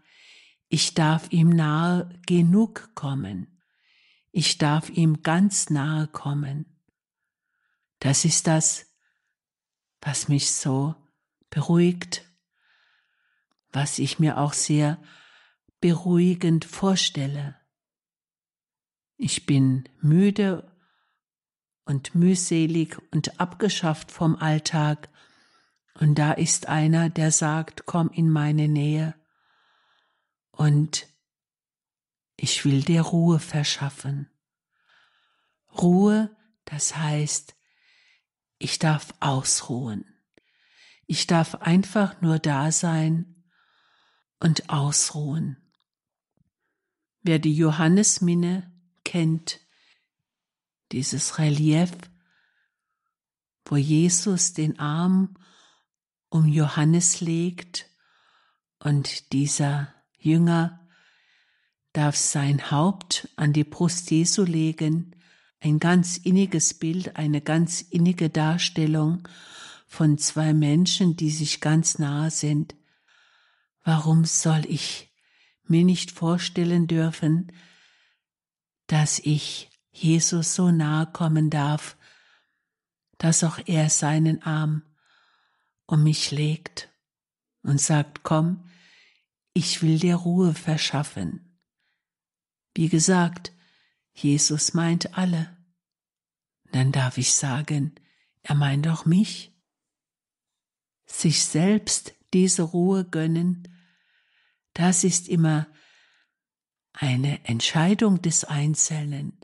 ich 0.68 0.94
darf 0.94 1.32
ihm 1.32 1.48
nahe 1.48 2.08
genug 2.24 2.94
kommen. 2.94 3.60
Ich 4.30 4.58
darf 4.58 4.90
ihm 4.90 5.24
ganz 5.24 5.70
nahe 5.70 6.06
kommen. 6.06 6.66
Das 7.98 8.24
ist 8.24 8.46
das, 8.46 8.86
was 10.00 10.28
mich 10.28 10.52
so 10.52 10.94
beruhigt, 11.50 12.30
was 13.72 13.98
ich 13.98 14.20
mir 14.20 14.38
auch 14.38 14.52
sehr 14.52 15.02
beruhigend 15.80 16.64
vorstelle. 16.64 17.56
Ich 19.16 19.46
bin 19.46 19.88
müde 20.00 20.77
und 21.88 22.14
mühselig 22.14 22.98
und 23.12 23.40
abgeschafft 23.40 24.12
vom 24.12 24.36
Alltag, 24.36 25.08
und 25.94 26.16
da 26.16 26.32
ist 26.32 26.66
einer, 26.66 27.08
der 27.08 27.32
sagt, 27.32 27.86
komm 27.86 28.10
in 28.10 28.30
meine 28.30 28.68
Nähe, 28.68 29.14
und 30.50 31.06
ich 32.36 32.64
will 32.66 32.82
dir 32.82 33.00
Ruhe 33.00 33.40
verschaffen. 33.40 34.28
Ruhe, 35.80 36.36
das 36.66 36.94
heißt, 36.94 37.56
ich 38.58 38.78
darf 38.78 39.14
ausruhen. 39.20 40.04
Ich 41.06 41.26
darf 41.26 41.54
einfach 41.54 42.20
nur 42.20 42.38
da 42.38 42.70
sein 42.70 43.44
und 44.40 44.68
ausruhen. 44.68 45.56
Wer 47.22 47.38
die 47.38 47.54
Johannesminne 47.54 48.70
kennt, 49.04 49.60
dieses 50.92 51.38
Relief, 51.38 51.92
wo 53.64 53.76
Jesus 53.76 54.52
den 54.52 54.78
Arm 54.78 55.34
um 56.30 56.46
Johannes 56.46 57.20
legt 57.20 57.86
und 58.78 59.32
dieser 59.32 59.92
Jünger 60.18 60.88
darf 61.92 62.16
sein 62.16 62.70
Haupt 62.70 63.28
an 63.36 63.52
die 63.52 63.64
Brust 63.64 64.10
Jesu 64.10 64.44
legen, 64.44 65.16
ein 65.60 65.80
ganz 65.80 66.16
inniges 66.16 66.74
Bild, 66.74 67.16
eine 67.16 67.40
ganz 67.40 67.80
innige 67.80 68.30
Darstellung 68.30 69.26
von 69.86 70.18
zwei 70.18 70.54
Menschen, 70.54 71.16
die 71.16 71.30
sich 71.30 71.60
ganz 71.60 71.98
nahe 71.98 72.30
sind. 72.30 72.76
Warum 73.82 74.24
soll 74.24 74.64
ich 74.68 75.10
mir 75.66 75.84
nicht 75.84 76.10
vorstellen 76.10 76.86
dürfen, 76.86 77.52
dass 78.86 79.18
ich 79.18 79.70
Jesus 80.02 80.54
so 80.54 80.70
nahe 80.70 81.06
kommen 81.06 81.50
darf, 81.50 81.96
dass 83.18 83.44
auch 83.44 83.58
er 83.66 83.90
seinen 83.90 84.42
Arm 84.42 84.82
um 85.86 86.02
mich 86.04 86.30
legt 86.30 86.88
und 87.62 87.80
sagt, 87.80 88.22
komm, 88.22 88.68
ich 89.52 89.82
will 89.82 89.98
dir 89.98 90.16
Ruhe 90.16 90.54
verschaffen. 90.54 91.58
Wie 92.74 92.88
gesagt, 92.88 93.52
Jesus 94.12 94.74
meint 94.74 95.18
alle. 95.18 95.56
Dann 96.70 96.92
darf 96.92 97.18
ich 97.18 97.32
sagen, 97.32 97.94
er 98.42 98.54
meint 98.54 98.86
auch 98.86 99.04
mich. 99.04 99.52
Sich 101.06 101.44
selbst 101.44 102.14
diese 102.32 102.62
Ruhe 102.62 103.04
gönnen, 103.04 103.66
das 104.74 105.02
ist 105.02 105.28
immer 105.28 105.66
eine 106.92 107.44
Entscheidung 107.46 108.22
des 108.22 108.44
Einzelnen, 108.44 109.40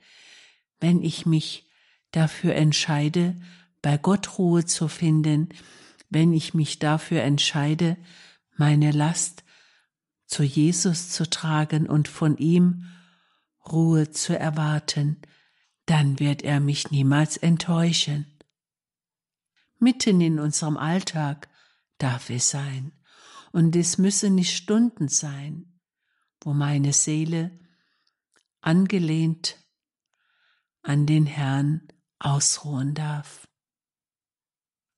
wenn 0.85 1.03
ich 1.03 1.25
mich 1.25 1.67
dafür 2.11 2.55
entscheide, 2.57 3.41
bei 3.81 3.97
Gott 3.97 4.37
Ruhe 4.37 4.67
zu 4.67 4.87
finden, 4.87 5.49
wenn 6.11 6.35
ich 6.35 6.53
mich 6.53 6.79
dafür 6.79 7.23
entscheide, 7.23 7.97
meine 8.59 8.91
Last 8.91 9.45
zu 10.26 10.43
Jesus 10.43 11.09
zu 11.09 11.31
tragen 11.31 11.87
und 11.87 12.07
von 12.07 12.37
ihm 12.37 12.85
Ruhe 13.67 14.11
zu 14.11 14.38
erwarten, 14.38 15.23
dann 15.87 16.21
wird 16.21 16.43
er 16.43 16.61
mich 16.61 16.91
niemals 16.91 17.38
enttäuschen. 17.38 18.26
Mitten 19.79 20.21
in 20.21 20.38
unserem 20.38 20.76
Alltag 20.76 21.49
darf 21.97 22.29
es 22.29 22.50
sein, 22.50 22.93
und 23.53 23.75
es 23.75 23.97
müssen 23.97 24.35
nicht 24.35 24.55
Stunden 24.55 25.09
sein, 25.09 25.81
wo 26.43 26.53
meine 26.53 26.93
Seele 26.93 27.59
angelehnt 28.61 29.63
an 30.85 31.07
den 31.07 31.26
Herrn 31.26 31.88
ausruhen 32.19 32.95
darf. 32.95 33.49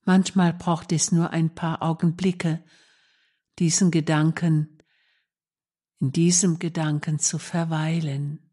Manchmal 0.03 0.53
braucht 0.53 0.93
es 0.93 1.11
nur 1.11 1.31
ein 1.31 1.55
paar 1.55 1.83
Augenblicke, 1.83 2.65
diesen 3.59 3.91
Gedanken, 3.91 4.83
in 5.99 6.13
diesem 6.13 6.59
Gedanken 6.59 7.19
zu 7.19 7.39
verweilen. 7.39 8.53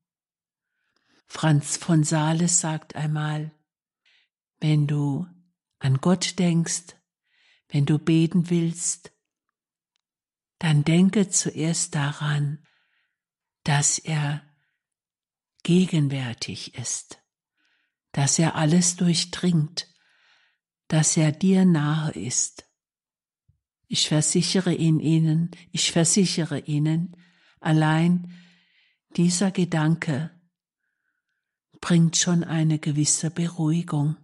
Franz 1.26 1.78
von 1.78 2.04
Sales 2.04 2.60
sagt 2.60 2.96
einmal, 2.96 3.52
wenn 4.60 4.88
du 4.88 5.28
an 5.80 5.98
Gott 5.98 6.40
denkst, 6.40 6.96
wenn 7.68 7.86
du 7.86 8.00
beten 8.00 8.50
willst, 8.50 9.12
dann 10.60 10.84
denke 10.84 11.30
zuerst 11.30 11.96
daran, 11.96 12.66
dass 13.64 14.00
er 14.00 14.42
gegenwärtig 15.64 16.76
ist, 16.76 17.23
dass 18.14 18.40
er 18.40 18.56
alles 18.56 18.96
durchdringt, 18.96 19.88
dass 20.88 21.18
er 21.18 21.32
dir 21.32 21.66
nahe 21.66 22.12
ist. 22.12 22.66
Ich 23.88 24.08
versichere 24.08 24.74
ihn 24.74 25.00
Ihnen, 25.00 25.52
ich 25.72 25.92
versichere 25.92 26.60
Ihnen, 26.60 27.18
allein 27.60 28.32
dieser 29.16 29.52
Gedanke 29.52 30.32
bringt 31.82 32.16
schon 32.18 32.44
eine 32.44 32.80
gewisse 32.80 33.30
Beruhigung. 33.30 34.16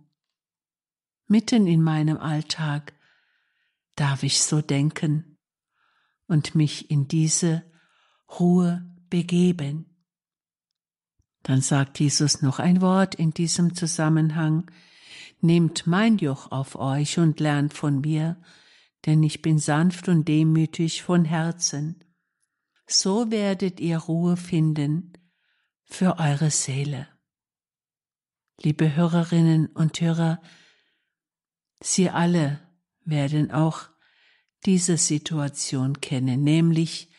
Mitten 1.27 1.67
in 1.67 1.83
meinem 1.83 2.17
Alltag 2.17 2.93
darf 3.95 4.23
ich 4.23 4.41
so 4.41 4.61
denken 4.61 5.37
und 6.27 6.55
mich 6.55 6.89
in 6.89 7.07
diese 7.07 7.69
Ruhe 8.39 8.89
begeben. 9.09 9.88
Dann 11.43 11.61
sagt 11.61 11.99
Jesus 11.99 12.41
noch 12.41 12.59
ein 12.59 12.81
Wort 12.81 13.15
in 13.15 13.31
diesem 13.31 13.75
Zusammenhang. 13.75 14.69
Nehmt 15.41 15.87
mein 15.87 16.17
Joch 16.17 16.51
auf 16.51 16.75
euch 16.75 17.17
und 17.17 17.39
lernt 17.39 17.73
von 17.73 18.01
mir, 18.01 18.41
denn 19.05 19.23
ich 19.23 19.41
bin 19.41 19.57
sanft 19.57 20.09
und 20.09 20.27
demütig 20.27 21.03
von 21.03 21.25
Herzen. 21.25 22.03
So 22.87 23.31
werdet 23.31 23.79
ihr 23.79 23.97
Ruhe 23.97 24.35
finden 24.35 25.13
für 25.85 26.19
eure 26.19 26.51
Seele. 26.51 27.07
Liebe 28.61 28.95
Hörerinnen 28.95 29.67
und 29.67 30.01
Hörer, 30.01 30.41
Sie 31.81 32.09
alle 32.09 32.59
werden 33.05 33.51
auch 33.51 33.89
diese 34.65 34.97
Situation 34.97 36.01
kennen, 36.01 36.43
nämlich, 36.43 37.09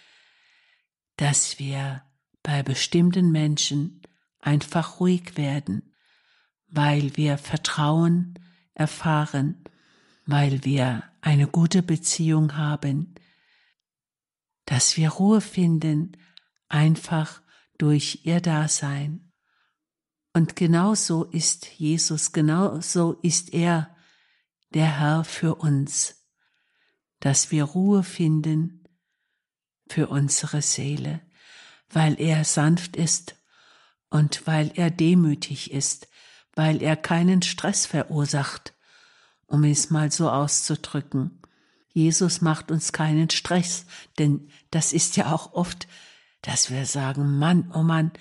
dass 1.17 1.59
wir 1.59 2.03
bei 2.43 2.63
bestimmten 2.63 3.33
Menschen 3.33 4.00
einfach 4.41 5.01
ruhig 5.01 5.37
werden, 5.37 5.95
weil 6.69 7.17
wir 7.17 7.39
Vertrauen 7.39 8.39
erfahren, 8.75 9.65
weil 10.27 10.65
wir 10.65 11.05
eine 11.21 11.47
gute 11.47 11.83
Beziehung 11.83 12.57
haben, 12.57 13.15
dass 14.65 14.97
wir 14.97 15.11
Ruhe 15.11 15.41
finden, 15.41 16.17
einfach 16.69 17.43
durch 17.79 18.21
ihr 18.25 18.41
Dasein. 18.41 19.33
Und 20.33 20.55
genau 20.55 20.95
so 20.95 21.25
ist 21.25 21.67
Jesus, 21.67 22.33
genau 22.33 22.81
so 22.81 23.15
ist 23.23 23.53
er, 23.53 23.95
der 24.73 25.01
Herr 25.01 25.25
für 25.25 25.57
uns, 25.57 26.25
dass 27.19 27.51
wir 27.51 27.65
Ruhe 27.65 28.05
finden 28.05 28.89
für 29.89 30.07
unsere 30.07 30.63
Seele, 30.63 31.21
weil 31.89 32.21
er 32.21 32.45
sanft 32.45 32.97
ist 32.97 33.40
und 34.11 34.47
weil 34.47 34.73
er 34.75 34.91
demütig 34.91 35.71
ist, 35.73 36.09
weil 36.55 36.83
er 36.83 36.97
keinen 36.97 37.43
Stress 37.43 37.87
verursacht, 37.87 38.75
um 39.47 39.65
es 39.65 39.91
mal 39.91 40.11
so 40.11 40.31
auszudrücken. 40.31 41.41
Jesus 41.93 42.41
macht 42.41 42.71
uns 42.71 42.93
keinen 42.93 43.31
Stress, 43.31 43.87
denn 44.19 44.49
das 44.71 44.93
ist 44.93 45.17
ja 45.17 45.33
auch 45.33 45.55
oft, 45.55 45.89
dass 46.43 46.71
wir 46.71 46.87
sagen, 46.87 47.39
Mann, 47.39 47.71
oh 47.75 47.83
Mann, 47.83 48.13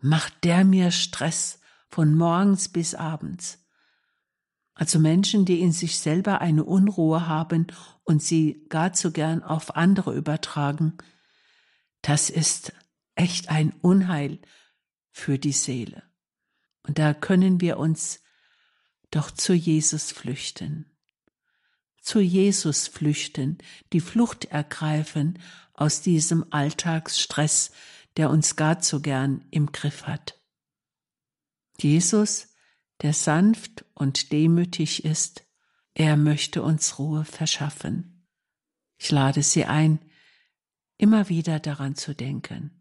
macht 0.00 0.44
der 0.44 0.64
mir 0.64 0.90
Stress 0.90 1.60
von 1.88 2.14
morgens 2.14 2.68
bis 2.68 2.94
abends. 2.94 3.58
Also 4.74 4.98
Menschen, 4.98 5.44
die 5.44 5.60
in 5.60 5.72
sich 5.72 5.98
selber 5.98 6.40
eine 6.40 6.64
Unruhe 6.64 7.26
haben 7.26 7.66
und 8.04 8.22
sie 8.22 8.64
gar 8.68 8.92
zu 8.92 9.12
gern 9.12 9.42
auf 9.42 9.76
andere 9.76 10.14
übertragen, 10.14 10.96
das 12.02 12.30
ist 12.30 12.72
echt 13.14 13.50
ein 13.50 13.74
Unheil 13.82 14.38
für 15.10 15.38
die 15.38 15.52
Seele. 15.52 16.02
Und 16.82 16.98
da 16.98 17.14
können 17.14 17.60
wir 17.60 17.78
uns 17.78 18.20
doch 19.10 19.30
zu 19.30 19.52
Jesus 19.52 20.12
flüchten. 20.12 20.86
Zu 22.00 22.20
Jesus 22.20 22.88
flüchten, 22.88 23.58
die 23.92 24.00
Flucht 24.00 24.46
ergreifen 24.46 25.38
aus 25.74 26.00
diesem 26.02 26.46
Alltagsstress, 26.50 27.72
der 28.16 28.30
uns 28.30 28.56
gar 28.56 28.80
zu 28.80 29.00
gern 29.02 29.44
im 29.50 29.72
Griff 29.72 30.04
hat. 30.04 30.40
Jesus, 31.78 32.48
der 33.02 33.12
sanft 33.12 33.84
und 33.94 34.32
demütig 34.32 35.04
ist, 35.04 35.44
er 35.94 36.16
möchte 36.16 36.62
uns 36.62 36.98
Ruhe 36.98 37.24
verschaffen. 37.24 38.26
Ich 38.98 39.10
lade 39.10 39.42
Sie 39.42 39.64
ein, 39.64 39.98
immer 40.96 41.28
wieder 41.28 41.60
daran 41.60 41.96
zu 41.96 42.14
denken, 42.14 42.80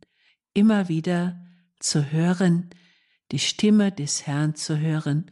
immer 0.54 0.90
wieder 0.90 1.49
zu 1.80 2.12
hören, 2.12 2.70
die 3.32 3.40
Stimme 3.40 3.92
des 3.92 4.28
Herrn 4.28 4.56
zu 4.56 4.80
hören, 4.80 5.32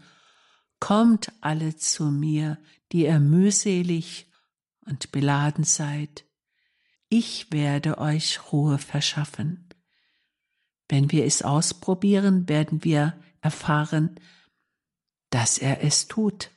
kommt 0.80 1.32
alle 1.42 1.76
zu 1.76 2.06
mir, 2.06 2.58
die 2.92 3.06
ihr 3.06 3.20
mühselig 3.20 4.32
und 4.86 5.12
beladen 5.12 5.64
seid, 5.64 6.26
ich 7.10 7.52
werde 7.52 7.98
euch 8.00 8.52
Ruhe 8.52 8.78
verschaffen. 8.78 9.70
Wenn 10.90 11.12
wir 11.12 11.26
es 11.26 11.42
ausprobieren, 11.42 12.48
werden 12.50 12.84
wir 12.84 13.20
erfahren, 13.42 14.20
dass 15.30 15.58
er 15.58 15.84
es 15.84 16.08
tut, 16.08 16.52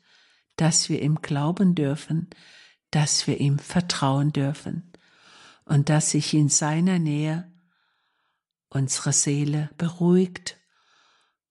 dass 0.56 0.88
wir 0.88 1.02
ihm 1.02 1.22
glauben 1.22 1.74
dürfen, 1.74 2.28
dass 2.90 3.26
wir 3.26 3.38
ihm 3.38 3.58
vertrauen 3.58 4.32
dürfen 4.32 4.92
und 5.64 5.88
dass 5.88 6.10
sich 6.10 6.34
in 6.34 6.48
seiner 6.48 6.98
Nähe 6.98 7.49
unsere 8.70 9.12
Seele 9.12 9.70
beruhigt 9.76 10.56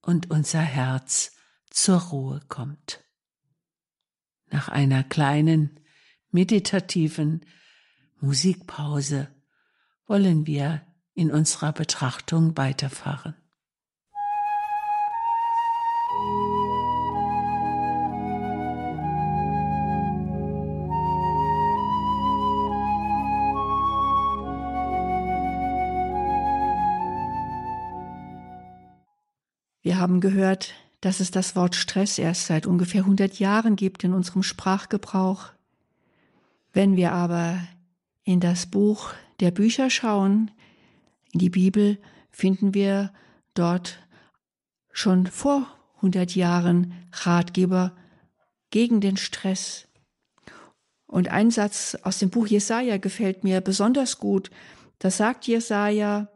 und 0.01 0.31
unser 0.31 0.61
Herz 0.61 1.35
zur 1.69 1.99
Ruhe 1.99 2.41
kommt. 2.47 3.03
Nach 4.47 4.69
einer 4.69 5.03
kleinen 5.03 5.79
meditativen 6.31 7.45
Musikpause 8.19 9.27
wollen 10.07 10.47
wir 10.47 10.85
in 11.13 11.31
unserer 11.31 11.73
Betrachtung 11.73 12.57
weiterfahren. 12.57 13.35
Wir 29.81 29.97
haben 29.97 30.19
gehört, 30.19 30.73
dass 30.99 31.21
es 31.21 31.31
das 31.31 31.55
Wort 31.55 31.75
Stress 31.75 32.17
erst 32.17 32.47
seit 32.47 32.67
ungefähr 32.67 33.01
100 33.01 33.39
Jahren 33.39 33.77
gibt 33.77 34.03
in 34.03 34.13
unserem 34.13 34.43
Sprachgebrauch. 34.43 35.53
Wenn 36.73 36.97
wir 36.97 37.13
aber 37.13 37.59
in 38.23 38.41
das 38.41 38.65
Buch 38.65 39.13
der 39.39 39.51
Bücher 39.51 39.89
schauen, 39.89 40.51
in 41.31 41.39
die 41.39 41.49
Bibel, 41.49 41.97
finden 42.29 42.73
wir 42.73 43.13
dort 43.53 43.99
schon 44.91 45.27
vor 45.27 45.65
100 45.97 46.35
Jahren 46.35 46.93
Ratgeber 47.13 47.95
gegen 48.71 48.99
den 48.99 49.15
Stress. 49.15 49.87
Und 51.07 51.29
ein 51.29 51.51
Satz 51.51 51.97
aus 52.03 52.19
dem 52.19 52.29
Buch 52.29 52.47
Jesaja 52.47 52.97
gefällt 52.97 53.43
mir 53.45 53.61
besonders 53.61 54.19
gut. 54.19 54.51
Da 54.99 55.09
sagt 55.09 55.47
Jesaja, 55.47 56.27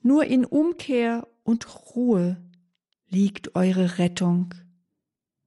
nur 0.00 0.24
in 0.24 0.44
Umkehr 0.44 1.26
und 1.42 1.66
Ruhe 1.94 2.36
liegt 3.12 3.54
eure 3.54 3.98
Rettung. 3.98 4.54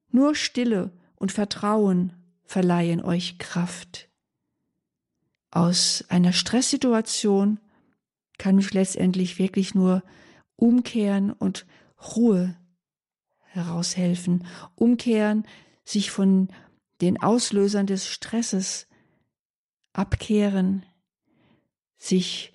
Nur 0.10 0.36
Stille 0.36 0.92
und 1.16 1.32
Vertrauen 1.32 2.14
verleihen 2.44 3.02
euch 3.02 3.40
Kraft. 3.40 4.10
Aus 5.50 6.06
einer 6.10 6.32
Stresssituation 6.32 7.60
kann 8.38 8.56
mich 8.56 8.74
letztendlich 8.74 9.40
wirklich 9.40 9.74
nur 9.74 10.04
umkehren 10.56 11.32
und 11.32 11.66
Ruhe 12.16 12.56
heraushelfen. 13.40 14.46
Umkehren, 14.76 15.48
sich 15.86 16.12
von 16.12 16.50
den 17.02 17.22
Auslösern 17.22 17.88
des 17.88 18.08
Stresses 18.08 18.88
abkehren, 19.92 20.86
sich 21.98 22.54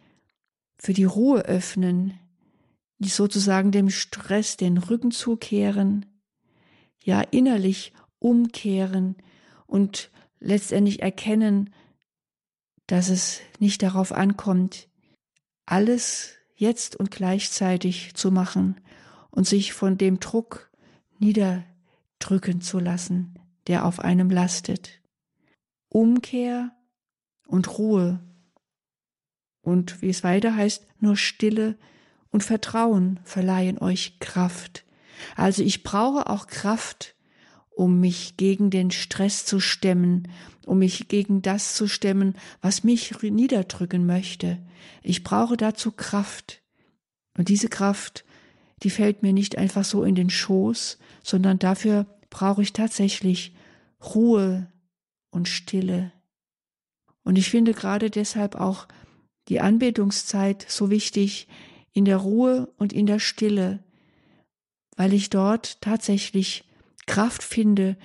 für 0.78 0.92
die 0.92 1.04
Ruhe 1.04 1.40
öffnen, 1.46 2.19
die 3.00 3.08
sozusagen 3.08 3.72
dem 3.72 3.90
Stress 3.90 4.56
den 4.56 4.78
Rücken 4.78 5.10
zukehren, 5.10 6.06
ja 7.02 7.22
innerlich 7.22 7.92
umkehren 8.18 9.16
und 9.66 10.10
letztendlich 10.38 11.02
erkennen, 11.02 11.70
dass 12.86 13.08
es 13.08 13.40
nicht 13.58 13.82
darauf 13.82 14.12
ankommt, 14.12 14.88
alles 15.64 16.34
jetzt 16.54 16.94
und 16.94 17.10
gleichzeitig 17.10 18.14
zu 18.14 18.30
machen 18.30 18.80
und 19.30 19.46
sich 19.46 19.72
von 19.72 19.96
dem 19.96 20.20
Druck 20.20 20.70
niederdrücken 21.18 22.60
zu 22.60 22.78
lassen, 22.78 23.38
der 23.66 23.86
auf 23.86 24.00
einem 24.00 24.28
lastet. 24.28 25.00
Umkehr 25.88 26.72
und 27.46 27.78
Ruhe 27.78 28.20
und 29.62 30.02
wie 30.02 30.10
es 30.10 30.22
weiter 30.22 30.54
heißt, 30.54 30.86
nur 30.98 31.16
Stille 31.16 31.78
und 32.30 32.44
Vertrauen 32.44 33.20
verleihen 33.24 33.78
euch 33.78 34.18
Kraft. 34.20 34.84
Also 35.36 35.62
ich 35.62 35.82
brauche 35.82 36.28
auch 36.28 36.46
Kraft, 36.46 37.14
um 37.70 38.00
mich 38.00 38.36
gegen 38.36 38.70
den 38.70 38.90
Stress 38.90 39.46
zu 39.46 39.60
stemmen, 39.60 40.28
um 40.66 40.78
mich 40.78 41.08
gegen 41.08 41.42
das 41.42 41.74
zu 41.74 41.88
stemmen, 41.88 42.36
was 42.60 42.84
mich 42.84 43.20
niederdrücken 43.22 44.06
möchte. 44.06 44.58
Ich 45.02 45.24
brauche 45.24 45.56
dazu 45.56 45.90
Kraft. 45.90 46.62
Und 47.36 47.48
diese 47.48 47.68
Kraft, 47.68 48.24
die 48.82 48.90
fällt 48.90 49.22
mir 49.22 49.32
nicht 49.32 49.56
einfach 49.56 49.84
so 49.84 50.04
in 50.04 50.14
den 50.14 50.30
Schoß, 50.30 50.98
sondern 51.22 51.58
dafür 51.58 52.06
brauche 52.28 52.62
ich 52.62 52.72
tatsächlich 52.72 53.54
Ruhe 54.14 54.70
und 55.30 55.48
Stille. 55.48 56.12
Und 57.22 57.36
ich 57.36 57.50
finde 57.50 57.74
gerade 57.74 58.10
deshalb 58.10 58.56
auch 58.56 58.88
die 59.48 59.60
Anbetungszeit 59.60 60.64
so 60.68 60.90
wichtig 60.90 61.48
in 61.92 62.04
der 62.04 62.18
Ruhe 62.18 62.72
und 62.76 62.92
in 62.92 63.06
der 63.06 63.18
Stille, 63.18 63.80
weil 64.96 65.12
ich 65.12 65.30
dort 65.30 65.80
tatsächlich 65.80 66.64
Kraft 67.06 67.42
finde, 67.42 67.96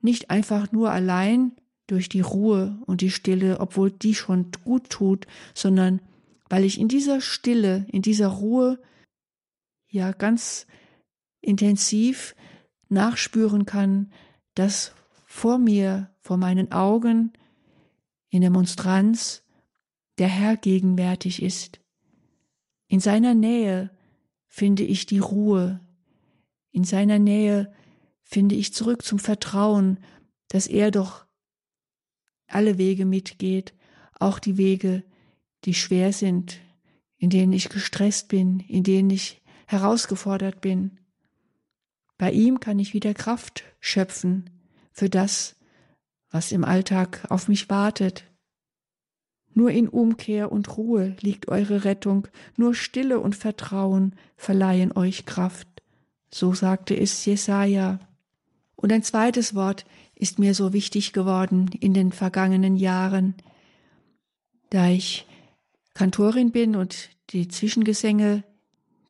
nicht 0.00 0.30
einfach 0.30 0.72
nur 0.72 0.90
allein 0.90 1.52
durch 1.86 2.08
die 2.08 2.20
Ruhe 2.20 2.78
und 2.86 3.00
die 3.00 3.10
Stille, 3.10 3.60
obwohl 3.60 3.90
die 3.90 4.14
schon 4.14 4.50
gut 4.64 4.88
tut, 4.90 5.26
sondern 5.54 6.00
weil 6.48 6.64
ich 6.64 6.78
in 6.78 6.88
dieser 6.88 7.20
Stille, 7.20 7.86
in 7.90 8.02
dieser 8.02 8.28
Ruhe 8.28 8.80
ja 9.88 10.12
ganz 10.12 10.66
intensiv 11.40 12.34
nachspüren 12.88 13.66
kann, 13.66 14.12
dass 14.54 14.92
vor 15.26 15.58
mir, 15.58 16.10
vor 16.20 16.36
meinen 16.36 16.72
Augen, 16.72 17.32
in 18.30 18.40
der 18.40 18.50
Monstranz 18.50 19.42
der 20.18 20.28
Herr 20.28 20.56
gegenwärtig 20.56 21.42
ist. 21.42 21.80
In 22.94 23.00
seiner 23.00 23.34
Nähe 23.34 23.90
finde 24.46 24.84
ich 24.84 25.04
die 25.04 25.18
Ruhe, 25.18 25.80
in 26.70 26.84
seiner 26.84 27.18
Nähe 27.18 27.74
finde 28.22 28.54
ich 28.54 28.72
zurück 28.72 29.02
zum 29.02 29.18
Vertrauen, 29.18 29.98
dass 30.46 30.68
er 30.68 30.92
doch 30.92 31.26
alle 32.46 32.78
Wege 32.78 33.04
mitgeht, 33.04 33.74
auch 34.20 34.38
die 34.38 34.58
Wege, 34.58 35.02
die 35.64 35.74
schwer 35.74 36.12
sind, 36.12 36.60
in 37.16 37.30
denen 37.30 37.52
ich 37.52 37.68
gestresst 37.68 38.28
bin, 38.28 38.60
in 38.60 38.84
denen 38.84 39.10
ich 39.10 39.42
herausgefordert 39.66 40.60
bin. 40.60 41.00
Bei 42.16 42.30
ihm 42.30 42.60
kann 42.60 42.78
ich 42.78 42.94
wieder 42.94 43.12
Kraft 43.12 43.64
schöpfen 43.80 44.50
für 44.92 45.10
das, 45.10 45.56
was 46.30 46.52
im 46.52 46.62
Alltag 46.62 47.26
auf 47.28 47.48
mich 47.48 47.68
wartet. 47.68 48.22
Nur 49.54 49.70
in 49.70 49.88
Umkehr 49.88 50.50
und 50.50 50.76
Ruhe 50.76 51.16
liegt 51.20 51.48
eure 51.48 51.84
Rettung, 51.84 52.26
nur 52.56 52.74
Stille 52.74 53.20
und 53.20 53.36
Vertrauen 53.36 54.14
verleihen 54.36 54.92
euch 54.96 55.26
Kraft. 55.26 55.68
So 56.30 56.54
sagte 56.54 56.96
es 56.96 57.24
Jesaja. 57.24 58.00
Und 58.74 58.92
ein 58.92 59.04
zweites 59.04 59.54
Wort 59.54 59.86
ist 60.16 60.38
mir 60.38 60.54
so 60.54 60.72
wichtig 60.72 61.12
geworden 61.12 61.70
in 61.80 61.94
den 61.94 62.12
vergangenen 62.12 62.76
Jahren, 62.76 63.34
da 64.70 64.88
ich 64.88 65.26
Kantorin 65.94 66.50
bin 66.50 66.74
und 66.74 67.10
die 67.30 67.46
Zwischengesänge 67.46 68.42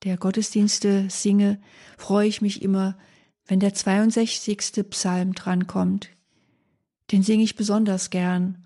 der 0.04 0.18
Gottesdienste 0.18 1.08
singe, 1.08 1.58
freue 1.96 2.28
ich 2.28 2.42
mich 2.42 2.60
immer, 2.60 2.98
wenn 3.46 3.60
der 3.60 3.72
62. 3.72 4.84
Psalm 4.90 5.32
drankommt. 5.32 6.10
Den 7.10 7.22
singe 7.22 7.42
ich 7.42 7.56
besonders 7.56 8.10
gern. 8.10 8.63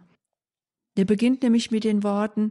Der 0.99 1.05
beginnt 1.05 1.45
nämlich 1.45 1.71
mit 1.71 1.85
den 1.85 2.03
Worten, 2.03 2.51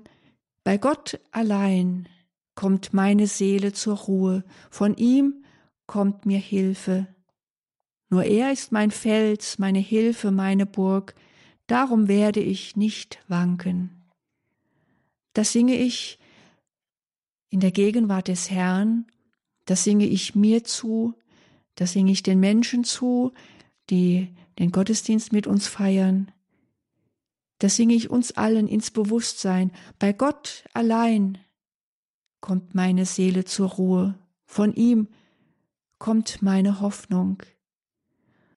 bei 0.64 0.78
Gott 0.78 1.20
allein 1.32 2.08
kommt 2.56 2.94
meine 2.94 3.28
Seele 3.28 3.74
zur 3.74 3.98
Ruhe, 3.98 4.46
von 4.72 4.96
ihm 4.96 5.44
kommt 5.86 6.26
mir 6.26 6.40
Hilfe. 6.40 7.08
Nur 8.10 8.24
er 8.24 8.54
ist 8.54 8.72
mein 8.72 8.92
Fels, 8.92 9.60
meine 9.60 9.80
Hilfe, 9.80 10.32
meine 10.32 10.66
Burg, 10.66 11.14
darum 11.68 12.08
werde 12.08 12.40
ich 12.40 12.78
nicht 12.78 13.20
wanken. 13.28 14.10
Das 15.34 15.52
singe 15.52 15.76
ich 15.76 16.18
in 17.50 17.60
der 17.60 17.72
Gegenwart 17.72 18.30
des 18.30 18.50
Herrn, 18.50 19.08
das 19.66 19.84
singe 19.84 20.06
ich 20.06 20.36
mir 20.36 20.64
zu, 20.64 21.16
das 21.76 21.92
singe 21.92 22.14
ich 22.14 22.24
den 22.24 22.40
Menschen 22.40 22.86
zu, 22.86 23.34
die 23.90 24.34
den 24.58 24.72
Gottesdienst 24.72 25.34
mit 25.34 25.48
uns 25.48 25.68
feiern. 25.68 26.32
Das 27.60 27.76
singe 27.76 27.96
ich 27.96 28.10
uns 28.10 28.34
allen 28.34 28.68
ins 28.68 28.92
Bewusstsein. 28.92 29.72
Bei 30.00 30.14
Gott 30.14 30.64
allein 30.74 31.38
kommt 32.40 32.76
meine 32.76 33.06
Seele 33.06 33.46
zur 33.46 33.70
Ruhe. 33.70 34.16
Von 34.46 34.74
ihm 34.74 35.08
kommt 35.98 36.42
meine 36.42 36.82
Hoffnung. 36.82 37.42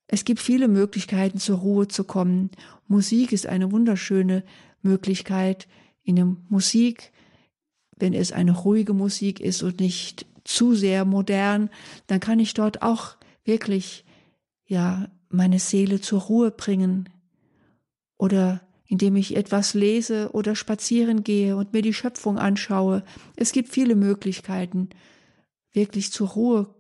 Es 0.07 0.25
gibt 0.25 0.41
viele 0.41 0.69
Möglichkeiten, 0.69 1.39
zur 1.39 1.59
Ruhe 1.59 1.89
zu 1.89 2.05
kommen. 2.05 2.51
Musik 2.89 3.33
ist 3.33 3.47
eine 3.47 3.71
wunderschöne 3.73 4.45
Möglichkeit. 4.83 5.69
In 6.03 6.17
der 6.17 6.37
Musik, 6.49 7.13
wenn 7.97 8.13
es 8.13 8.33
eine 8.33 8.53
ruhige 8.53 8.93
Musik 8.93 9.41
ist 9.41 9.63
und 9.63 9.81
nicht 9.81 10.27
zu 10.45 10.75
sehr 10.75 11.05
modern, 11.05 11.71
dann 12.07 12.21
kann 12.21 12.41
ich 12.41 12.55
dort 12.55 12.83
auch 12.83 13.17
wirklich, 13.45 14.05
ja, 14.67 15.09
meine 15.29 15.61
Seele 15.61 16.01
zur 16.01 16.23
Ruhe 16.23 16.51
bringen. 16.51 17.09
Oder 18.19 18.61
indem 18.91 19.15
ich 19.15 19.37
etwas 19.37 19.73
lese 19.73 20.31
oder 20.33 20.57
spazieren 20.57 21.23
gehe 21.23 21.57
und 21.57 21.73
mir 21.73 21.81
die 21.81 21.95
Schöpfung 21.95 22.39
anschaue. 22.39 23.05
Es 23.37 23.53
gibt 23.53 23.69
viele 23.69 23.95
Möglichkeiten, 23.95 24.89
wirklich 25.73 26.11
zur 26.11 26.31
Ruhe 26.31 26.75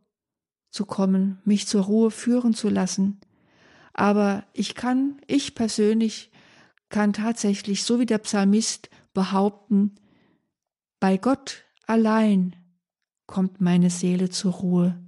zu 0.72 0.86
kommen, 0.86 1.38
mich 1.44 1.68
zur 1.68 1.84
Ruhe 1.84 2.10
führen 2.10 2.52
zu 2.52 2.68
lassen. 2.68 3.20
Aber 3.92 4.42
ich 4.54 4.74
kann, 4.74 5.20
ich 5.28 5.54
persönlich 5.54 6.32
kann 6.88 7.12
tatsächlich, 7.12 7.84
so 7.84 8.00
wie 8.00 8.06
der 8.06 8.18
Psalmist, 8.18 8.90
behaupten, 9.14 9.94
bei 10.98 11.16
Gott 11.16 11.64
allein 11.86 12.56
kommt 13.28 13.60
meine 13.60 13.88
Seele 13.88 14.30
zur 14.30 14.54
Ruhe. 14.54 15.00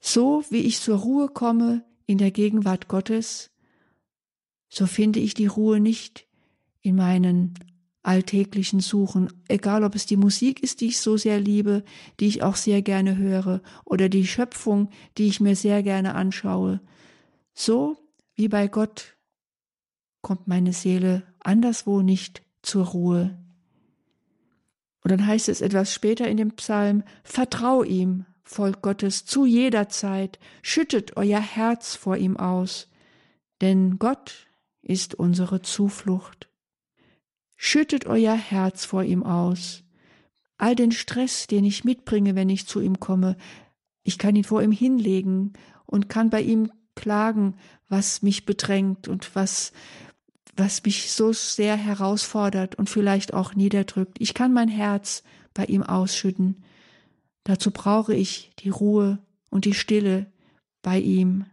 So 0.00 0.44
wie 0.50 0.60
ich 0.60 0.80
zur 0.80 0.98
Ruhe 0.98 1.28
komme 1.28 1.82
in 2.04 2.18
der 2.18 2.30
Gegenwart 2.30 2.88
Gottes, 2.88 3.50
so 4.68 4.86
finde 4.86 5.20
ich 5.20 5.34
die 5.34 5.46
Ruhe 5.46 5.80
nicht 5.80 6.26
in 6.82 6.96
meinen 6.96 7.54
alltäglichen 8.02 8.80
Suchen, 8.80 9.32
egal 9.48 9.84
ob 9.84 9.94
es 9.94 10.06
die 10.06 10.16
Musik 10.16 10.62
ist, 10.62 10.80
die 10.80 10.86
ich 10.86 11.00
so 11.00 11.16
sehr 11.16 11.40
liebe, 11.40 11.84
die 12.20 12.26
ich 12.26 12.42
auch 12.42 12.56
sehr 12.56 12.80
gerne 12.80 13.18
höre, 13.18 13.60
oder 13.84 14.08
die 14.08 14.26
Schöpfung, 14.26 14.88
die 15.18 15.26
ich 15.26 15.40
mir 15.40 15.56
sehr 15.56 15.82
gerne 15.82 16.14
anschaue. 16.14 16.80
So 17.52 17.98
wie 18.34 18.48
bei 18.48 18.68
Gott 18.68 19.16
kommt 20.22 20.48
meine 20.48 20.72
Seele 20.72 21.22
anderswo 21.40 22.02
nicht 22.02 22.42
zur 22.62 22.86
Ruhe. 22.86 23.38
Und 25.02 25.10
dann 25.10 25.26
heißt 25.26 25.48
es 25.48 25.60
etwas 25.60 25.92
später 25.92 26.28
in 26.28 26.36
dem 26.36 26.52
Psalm, 26.52 27.02
Vertrau 27.24 27.82
ihm, 27.82 28.26
Volk 28.42 28.80
Gottes, 28.80 29.26
zu 29.26 29.44
jeder 29.44 29.88
Zeit, 29.88 30.38
schüttet 30.62 31.16
euer 31.16 31.40
Herz 31.40 31.94
vor 31.94 32.16
ihm 32.16 32.36
aus, 32.36 32.88
denn 33.60 33.98
Gott 33.98 34.47
ist 34.88 35.14
unsere 35.14 35.62
Zuflucht. 35.62 36.48
Schüttet 37.56 38.06
euer 38.06 38.34
Herz 38.34 38.84
vor 38.84 39.04
ihm 39.04 39.22
aus. 39.22 39.84
All 40.56 40.74
den 40.74 40.92
Stress, 40.92 41.46
den 41.46 41.64
ich 41.64 41.84
mitbringe, 41.84 42.34
wenn 42.34 42.48
ich 42.48 42.66
zu 42.66 42.80
ihm 42.80 42.98
komme, 42.98 43.36
ich 44.02 44.18
kann 44.18 44.34
ihn 44.34 44.44
vor 44.44 44.62
ihm 44.62 44.72
hinlegen 44.72 45.52
und 45.86 46.08
kann 46.08 46.30
bei 46.30 46.40
ihm 46.40 46.72
klagen, 46.94 47.56
was 47.88 48.22
mich 48.22 48.46
bedrängt 48.46 49.06
und 49.06 49.34
was, 49.34 49.72
was 50.56 50.82
mich 50.84 51.12
so 51.12 51.32
sehr 51.32 51.76
herausfordert 51.76 52.74
und 52.76 52.88
vielleicht 52.88 53.34
auch 53.34 53.54
niederdrückt. 53.54 54.16
Ich 54.20 54.34
kann 54.34 54.52
mein 54.52 54.68
Herz 54.68 55.22
bei 55.52 55.66
ihm 55.66 55.82
ausschütten. 55.82 56.64
Dazu 57.44 57.70
brauche 57.70 58.14
ich 58.14 58.50
die 58.58 58.70
Ruhe 58.70 59.18
und 59.50 59.64
die 59.64 59.74
Stille 59.74 60.32
bei 60.82 60.98
ihm. 60.98 61.46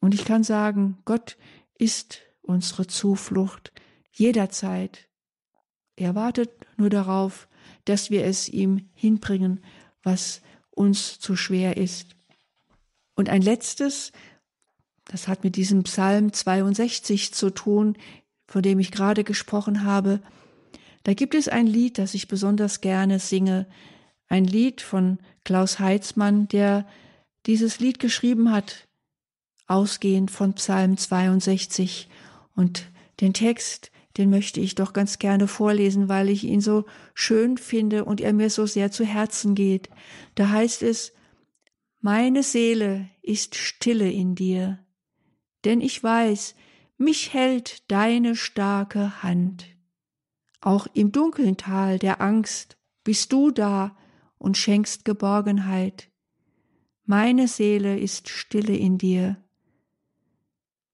Und 0.00 0.14
ich 0.14 0.24
kann 0.24 0.44
sagen, 0.44 0.98
Gott 1.04 1.36
ist 1.78 2.20
unsere 2.42 2.86
Zuflucht 2.86 3.72
jederzeit. 4.12 5.08
Er 5.96 6.14
wartet 6.14 6.50
nur 6.76 6.90
darauf, 6.90 7.48
dass 7.84 8.10
wir 8.10 8.24
es 8.24 8.48
ihm 8.48 8.88
hinbringen, 8.94 9.64
was 10.02 10.42
uns 10.70 11.18
zu 11.18 11.36
schwer 11.36 11.76
ist. 11.76 12.16
Und 13.14 13.28
ein 13.28 13.42
letztes, 13.42 14.12
das 15.06 15.26
hat 15.26 15.42
mit 15.42 15.56
diesem 15.56 15.84
Psalm 15.84 16.32
62 16.32 17.32
zu 17.32 17.50
tun, 17.50 17.96
von 18.46 18.62
dem 18.62 18.78
ich 18.78 18.90
gerade 18.90 19.24
gesprochen 19.24 19.84
habe. 19.84 20.20
Da 21.02 21.14
gibt 21.14 21.34
es 21.34 21.48
ein 21.48 21.66
Lied, 21.66 21.98
das 21.98 22.14
ich 22.14 22.28
besonders 22.28 22.80
gerne 22.80 23.18
singe, 23.18 23.66
ein 24.28 24.44
Lied 24.44 24.80
von 24.80 25.18
Klaus 25.44 25.78
Heitzmann, 25.78 26.48
der 26.48 26.86
dieses 27.46 27.78
Lied 27.78 28.00
geschrieben 28.00 28.50
hat, 28.50 28.88
ausgehend 29.66 30.30
von 30.30 30.54
Psalm 30.54 30.96
62. 30.96 32.08
Und 32.54 32.90
den 33.20 33.32
Text, 33.32 33.90
den 34.16 34.30
möchte 34.30 34.60
ich 34.60 34.74
doch 34.74 34.92
ganz 34.92 35.18
gerne 35.18 35.48
vorlesen, 35.48 36.08
weil 36.08 36.28
ich 36.28 36.44
ihn 36.44 36.60
so 36.60 36.84
schön 37.14 37.58
finde 37.58 38.04
und 38.04 38.20
er 38.20 38.32
mir 38.32 38.50
so 38.50 38.66
sehr 38.66 38.90
zu 38.90 39.04
Herzen 39.04 39.54
geht. 39.54 39.88
Da 40.34 40.48
heißt 40.50 40.82
es, 40.82 41.12
meine 42.00 42.42
Seele 42.42 43.08
ist 43.22 43.56
stille 43.56 44.10
in 44.10 44.34
dir, 44.34 44.84
denn 45.64 45.80
ich 45.80 46.02
weiß, 46.02 46.54
mich 46.98 47.34
hält 47.34 47.90
deine 47.90 48.36
starke 48.36 49.22
Hand. 49.22 49.66
Auch 50.60 50.86
im 50.94 51.12
dunklen 51.12 51.56
Tal 51.56 51.98
der 51.98 52.20
Angst 52.20 52.78
bist 53.04 53.32
du 53.32 53.50
da 53.50 53.96
und 54.38 54.56
schenkst 54.56 55.04
Geborgenheit. 55.04 56.10
Meine 57.04 57.48
Seele 57.48 57.98
ist 57.98 58.28
stille 58.28 58.76
in 58.76 58.98
dir. 58.98 59.36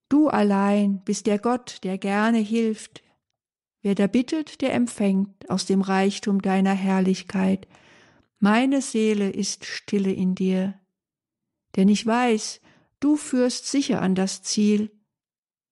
Du 0.09 0.27
allein 0.27 1.01
bist 1.03 1.27
der 1.27 1.39
Gott, 1.39 1.79
der 1.83 1.97
gerne 1.97 2.39
hilft, 2.39 3.03
Wer 3.83 3.95
da 3.95 4.07
bittet, 4.07 4.61
der 4.61 4.73
empfängt 4.73 5.49
aus 5.49 5.65
dem 5.65 5.81
Reichtum 5.81 6.41
deiner 6.41 6.73
Herrlichkeit. 6.73 7.67
Meine 8.39 8.81
Seele 8.81 9.29
ist 9.29 9.65
stille 9.65 10.11
in 10.11 10.35
dir. 10.35 10.79
Denn 11.75 11.89
ich 11.89 12.05
weiß, 12.05 12.61
du 13.01 13.17
führst 13.17 13.69
sicher 13.69 14.01
an 14.01 14.15
das 14.15 14.41
Ziel. 14.41 14.89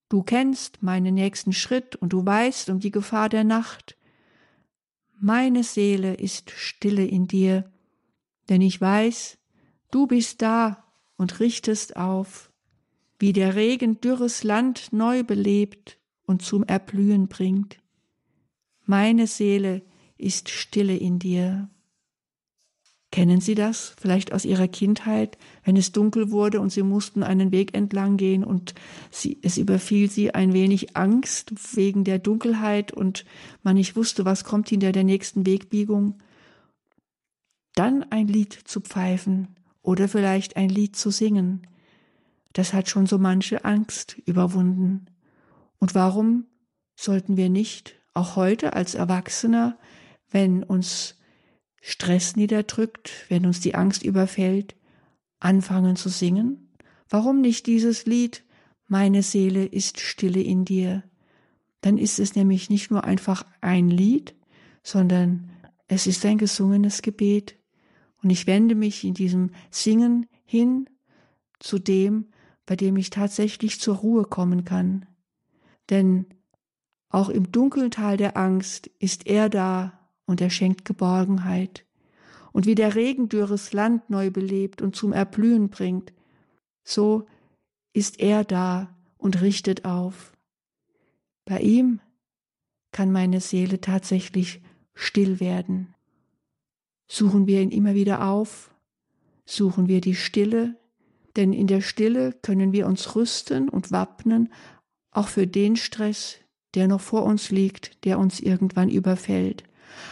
Du 0.09 0.23
kennst 0.23 0.83
meinen 0.83 1.13
nächsten 1.13 1.53
Schritt 1.53 1.95
und 1.95 2.11
du 2.11 2.25
weißt 2.25 2.69
um 2.69 2.81
die 2.81 2.91
Gefahr 2.91 3.29
der 3.29 3.45
Nacht. 3.45 3.97
Meine 5.17 5.63
Seele 5.63 6.15
ist 6.15 6.51
stille 6.51 7.05
in 7.05 7.27
dir, 7.27 7.71
denn 8.49 8.59
ich 8.59 8.81
weiß, 8.81 9.37
du 9.89 10.07
bist 10.07 10.41
da 10.41 10.91
und 11.15 11.39
richtest 11.39 11.95
auf, 11.95 12.50
wie 13.21 13.33
der 13.33 13.55
Regen 13.55 14.01
dürres 14.01 14.43
Land 14.43 14.91
neu 14.91 15.23
belebt 15.23 15.99
und 16.25 16.41
zum 16.41 16.63
Erblühen 16.63 17.27
bringt. 17.27 17.77
Meine 18.83 19.27
Seele 19.27 19.83
ist 20.17 20.49
stille 20.49 20.97
in 20.97 21.19
dir. 21.19 21.69
Kennen 23.11 23.39
Sie 23.41 23.55
das 23.55 23.93
vielleicht 23.99 24.33
aus 24.33 24.45
Ihrer 24.45 24.67
Kindheit, 24.67 25.37
wenn 25.63 25.75
es 25.75 25.91
dunkel 25.91 26.31
wurde 26.31 26.61
und 26.61 26.71
Sie 26.71 26.81
mussten 26.81 27.21
einen 27.21 27.51
Weg 27.51 27.75
entlang 27.75 28.17
gehen 28.17 28.43
und 28.43 28.73
sie, 29.11 29.37
es 29.43 29.57
überfiel 29.57 30.09
Sie 30.09 30.33
ein 30.33 30.53
wenig 30.53 30.95
Angst 30.95 31.75
wegen 31.75 32.05
der 32.05 32.19
Dunkelheit 32.19 32.91
und 32.91 33.25
man 33.61 33.75
nicht 33.75 33.95
wusste, 33.95 34.25
was 34.25 34.45
kommt 34.45 34.69
hinter 34.69 34.93
der 34.93 35.03
nächsten 35.03 35.45
Wegbiegung? 35.45 36.15
Dann 37.75 38.03
ein 38.09 38.27
Lied 38.27 38.53
zu 38.53 38.79
pfeifen 38.79 39.49
oder 39.83 40.07
vielleicht 40.07 40.55
ein 40.55 40.69
Lied 40.69 40.95
zu 40.95 41.11
singen, 41.11 41.67
das 42.53 42.73
hat 42.73 42.89
schon 42.89 43.05
so 43.05 43.17
manche 43.17 43.65
Angst 43.65 44.17
überwunden. 44.25 45.05
Und 45.79 45.95
warum 45.95 46.45
sollten 46.95 47.37
wir 47.37 47.49
nicht 47.49 47.99
auch 48.13 48.35
heute 48.35 48.73
als 48.73 48.93
Erwachsener, 48.93 49.77
wenn 50.29 50.63
uns 50.63 51.15
Stress 51.81 52.35
niederdrückt, 52.35 53.25
wenn 53.29 53.45
uns 53.45 53.59
die 53.59 53.75
Angst 53.75 54.03
überfällt, 54.03 54.75
anfangen 55.39 55.95
zu 55.95 56.09
singen? 56.09 56.69
Warum 57.09 57.41
nicht 57.41 57.65
dieses 57.67 58.05
Lied 58.05 58.43
Meine 58.87 59.23
Seele 59.23 59.65
ist 59.65 59.99
stille 59.99 60.41
in 60.41 60.65
dir? 60.65 61.03
Dann 61.81 61.97
ist 61.97 62.19
es 62.19 62.35
nämlich 62.35 62.69
nicht 62.69 62.91
nur 62.91 63.03
einfach 63.05 63.45
ein 63.61 63.89
Lied, 63.89 64.35
sondern 64.83 65.49
es 65.87 66.07
ist 66.07 66.25
ein 66.25 66.37
gesungenes 66.37 67.01
Gebet. 67.01 67.57
Und 68.21 68.29
ich 68.29 68.47
wende 68.47 68.75
mich 68.75 69.03
in 69.03 69.13
diesem 69.13 69.51
Singen 69.71 70.27
hin 70.45 70.89
zu 71.59 71.79
dem, 71.79 72.27
bei 72.65 72.75
dem 72.75 72.95
ich 72.97 73.09
tatsächlich 73.09 73.79
zur 73.79 73.97
Ruhe 73.97 74.23
kommen 74.23 74.65
kann. 74.65 75.05
Denn 75.89 76.25
auch 77.09 77.29
im 77.29 77.51
dunklen 77.51 77.91
Tal 77.91 78.17
der 78.17 78.37
Angst 78.37 78.87
ist 78.99 79.27
er 79.27 79.49
da 79.49 79.99
und 80.25 80.41
er 80.41 80.49
schenkt 80.49 80.85
Geborgenheit. 80.85 81.85
Und 82.53 82.65
wie 82.65 82.75
der 82.75 82.95
Regen 82.95 83.29
dürres 83.29 83.73
Land 83.73 84.09
neu 84.09 84.29
belebt 84.29 84.81
und 84.81 84.95
zum 84.95 85.13
Erblühen 85.13 85.69
bringt, 85.69 86.13
so 86.83 87.25
ist 87.93 88.19
er 88.19 88.43
da 88.43 88.95
und 89.17 89.41
richtet 89.41 89.85
auf. 89.85 90.33
Bei 91.45 91.59
ihm 91.59 91.99
kann 92.91 93.11
meine 93.11 93.41
Seele 93.41 93.81
tatsächlich 93.81 94.61
still 94.93 95.39
werden. 95.39 95.93
Suchen 97.07 97.47
wir 97.47 97.61
ihn 97.61 97.71
immer 97.71 97.93
wieder 97.93 98.27
auf, 98.27 98.73
suchen 99.45 99.87
wir 99.87 100.01
die 100.01 100.15
Stille, 100.15 100.77
denn 101.35 101.53
in 101.53 101.67
der 101.67 101.81
Stille 101.81 102.33
können 102.41 102.71
wir 102.71 102.87
uns 102.87 103.15
rüsten 103.15 103.69
und 103.69 103.91
wappnen, 103.91 104.51
auch 105.11 105.27
für 105.27 105.47
den 105.47 105.75
Stress, 105.75 106.37
der 106.73 106.87
noch 106.87 107.01
vor 107.01 107.23
uns 107.23 107.51
liegt, 107.51 108.05
der 108.05 108.19
uns 108.19 108.39
irgendwann 108.39 108.89
überfällt. 108.89 109.63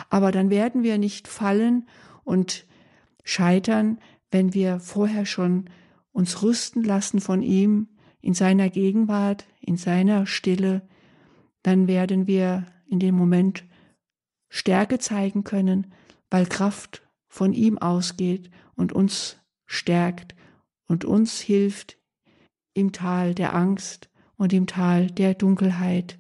Aber 0.10 0.32
dann 0.32 0.50
werden 0.50 0.84
wir 0.84 0.98
nicht 0.98 1.28
fallen 1.28 1.88
und 2.24 2.66
scheitern, 3.24 4.00
wenn 4.32 4.54
wir 4.54 4.80
vorher 4.80 5.26
schon 5.26 5.70
uns 6.12 6.42
rüsten 6.42 6.84
lassen 6.84 7.22
von 7.22 7.42
ihm 7.42 7.88
in 8.22 8.34
seiner 8.34 8.70
Gegenwart, 8.70 9.46
in 9.62 9.78
seiner 9.78 10.26
Stille, 10.26 10.82
dann 11.64 11.88
werden 11.88 12.28
wir 12.28 12.66
in 12.88 13.00
dem 13.00 13.16
Moment 13.16 13.64
Stärke 14.50 15.00
zeigen 15.00 15.44
können, 15.44 15.94
weil 16.30 16.46
Kraft 16.46 17.08
von 17.28 17.54
ihm 17.54 17.78
ausgeht 17.78 18.50
und 18.76 18.92
uns 18.92 19.38
stärkt 19.66 20.36
und 20.90 21.06
uns 21.06 21.40
hilft 21.40 21.98
im 22.74 22.92
Tal 22.92 23.34
der 23.34 23.56
Angst 23.56 24.10
und 24.36 24.52
im 24.52 24.68
Tal 24.68 25.08
der 25.08 25.34
Dunkelheit 25.34 26.20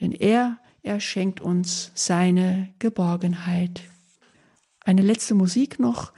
denn 0.00 0.12
er, 0.12 0.58
er 0.82 1.00
schenkt 1.00 1.40
uns 1.40 1.90
seine 1.94 2.72
Geborgenheit. 2.78 3.82
Eine 4.84 5.02
letzte 5.02 5.34
Musik 5.34 5.78
noch, 5.78 6.12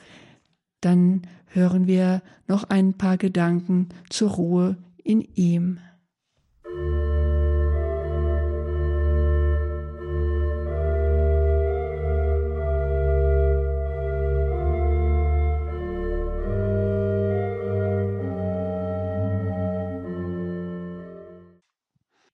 dann 0.81 1.23
hören 1.47 1.87
wir 1.87 2.23
noch 2.47 2.65
ein 2.65 2.95
paar 2.95 3.17
Gedanken 3.17 3.89
zur 4.09 4.31
Ruhe 4.31 4.77
in 5.03 5.23
ihm. 5.35 5.81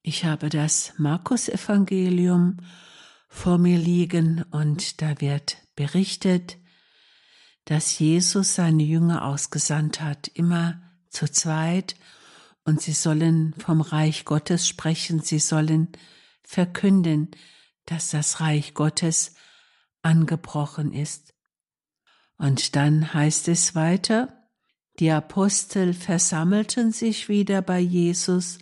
Ich 0.08 0.24
habe 0.24 0.50
das 0.50 0.92
Markus-Evangelium 0.98 2.58
vor 3.28 3.58
mir 3.58 3.76
liegen 3.76 4.44
und 4.52 5.02
da 5.02 5.20
wird 5.20 5.56
berichtet, 5.74 6.58
dass 7.64 7.98
Jesus 7.98 8.54
seine 8.54 8.84
Jünger 8.84 9.24
ausgesandt 9.24 10.00
hat, 10.00 10.28
immer 10.28 10.80
zu 11.10 11.28
zweit, 11.28 11.96
und 12.62 12.80
sie 12.80 12.92
sollen 12.92 13.52
vom 13.58 13.80
Reich 13.80 14.24
Gottes 14.24 14.68
sprechen, 14.68 15.22
sie 15.22 15.40
sollen 15.40 15.88
verkünden, 16.44 17.32
dass 17.86 18.10
das 18.10 18.38
Reich 18.38 18.74
Gottes 18.74 19.34
angebrochen 20.02 20.92
ist. 20.92 21.34
Und 22.38 22.76
dann 22.76 23.12
heißt 23.12 23.48
es 23.48 23.74
weiter, 23.74 24.46
die 25.00 25.10
Apostel 25.10 25.94
versammelten 25.94 26.92
sich 26.92 27.28
wieder 27.28 27.60
bei 27.60 27.80
Jesus 27.80 28.58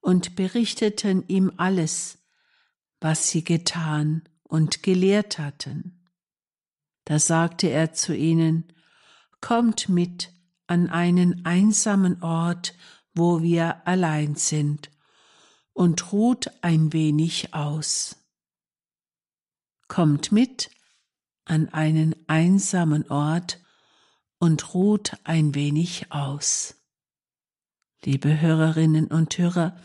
und 0.00 0.36
berichteten 0.36 1.24
ihm 1.28 1.52
alles, 1.56 2.18
was 3.00 3.28
sie 3.28 3.44
getan 3.44 4.28
und 4.42 4.82
gelehrt 4.82 5.38
hatten. 5.38 6.08
Da 7.04 7.18
sagte 7.18 7.68
er 7.68 7.92
zu 7.92 8.14
ihnen, 8.14 8.72
Kommt 9.40 9.88
mit 9.88 10.32
an 10.66 10.90
einen 10.90 11.46
einsamen 11.46 12.22
Ort, 12.22 12.74
wo 13.14 13.42
wir 13.42 13.86
allein 13.86 14.34
sind, 14.34 14.90
und 15.72 16.12
ruht 16.12 16.50
ein 16.62 16.92
wenig 16.92 17.54
aus. 17.54 18.16
Kommt 19.88 20.30
mit 20.30 20.70
an 21.44 21.68
einen 21.70 22.14
einsamen 22.28 23.10
Ort 23.10 23.60
und 24.38 24.74
ruht 24.74 25.16
ein 25.24 25.54
wenig 25.54 26.12
aus. 26.12 26.79
Liebe 28.02 28.40
Hörerinnen 28.40 29.08
und 29.08 29.36
Hörer, 29.36 29.76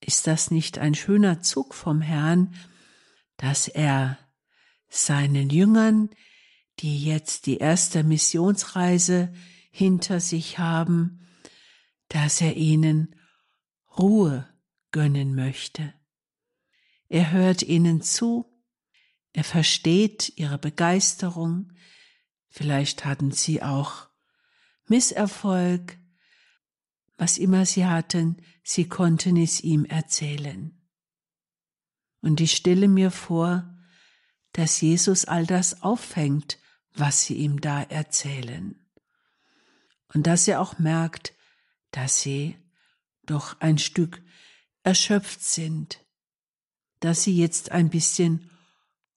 ist 0.00 0.26
das 0.26 0.50
nicht 0.50 0.78
ein 0.78 0.94
schöner 0.94 1.40
Zug 1.40 1.74
vom 1.74 2.02
Herrn, 2.02 2.54
dass 3.38 3.68
er 3.68 4.18
seinen 4.88 5.48
Jüngern, 5.48 6.10
die 6.80 7.02
jetzt 7.02 7.46
die 7.46 7.56
erste 7.56 8.04
Missionsreise 8.04 9.32
hinter 9.70 10.20
sich 10.20 10.58
haben, 10.58 11.26
dass 12.08 12.42
er 12.42 12.54
ihnen 12.56 13.16
Ruhe 13.98 14.46
gönnen 14.90 15.34
möchte. 15.34 15.94
Er 17.08 17.32
hört 17.32 17.62
ihnen 17.62 18.02
zu, 18.02 18.44
er 19.32 19.44
versteht 19.44 20.34
ihre 20.36 20.58
Begeisterung, 20.58 21.72
vielleicht 22.50 23.06
hatten 23.06 23.30
sie 23.30 23.62
auch 23.62 24.08
Misserfolg, 24.86 25.98
was 27.16 27.38
immer 27.38 27.66
sie 27.66 27.86
hatten, 27.86 28.36
sie 28.62 28.88
konnten 28.88 29.36
es 29.36 29.60
ihm 29.62 29.84
erzählen. 29.84 30.80
Und 32.20 32.40
ich 32.40 32.52
stelle 32.52 32.88
mir 32.88 33.10
vor, 33.10 33.70
dass 34.52 34.80
Jesus 34.80 35.24
all 35.24 35.46
das 35.46 35.82
auffängt, 35.82 36.58
was 36.94 37.24
sie 37.24 37.34
ihm 37.34 37.60
da 37.60 37.82
erzählen. 37.82 38.76
Und 40.12 40.26
dass 40.26 40.48
er 40.48 40.60
auch 40.60 40.78
merkt, 40.78 41.34
dass 41.90 42.20
sie 42.20 42.56
doch 43.26 43.60
ein 43.60 43.78
Stück 43.78 44.22
erschöpft 44.82 45.42
sind, 45.42 46.00
dass 47.00 47.24
sie 47.24 47.36
jetzt 47.36 47.72
ein 47.72 47.90
bisschen 47.90 48.50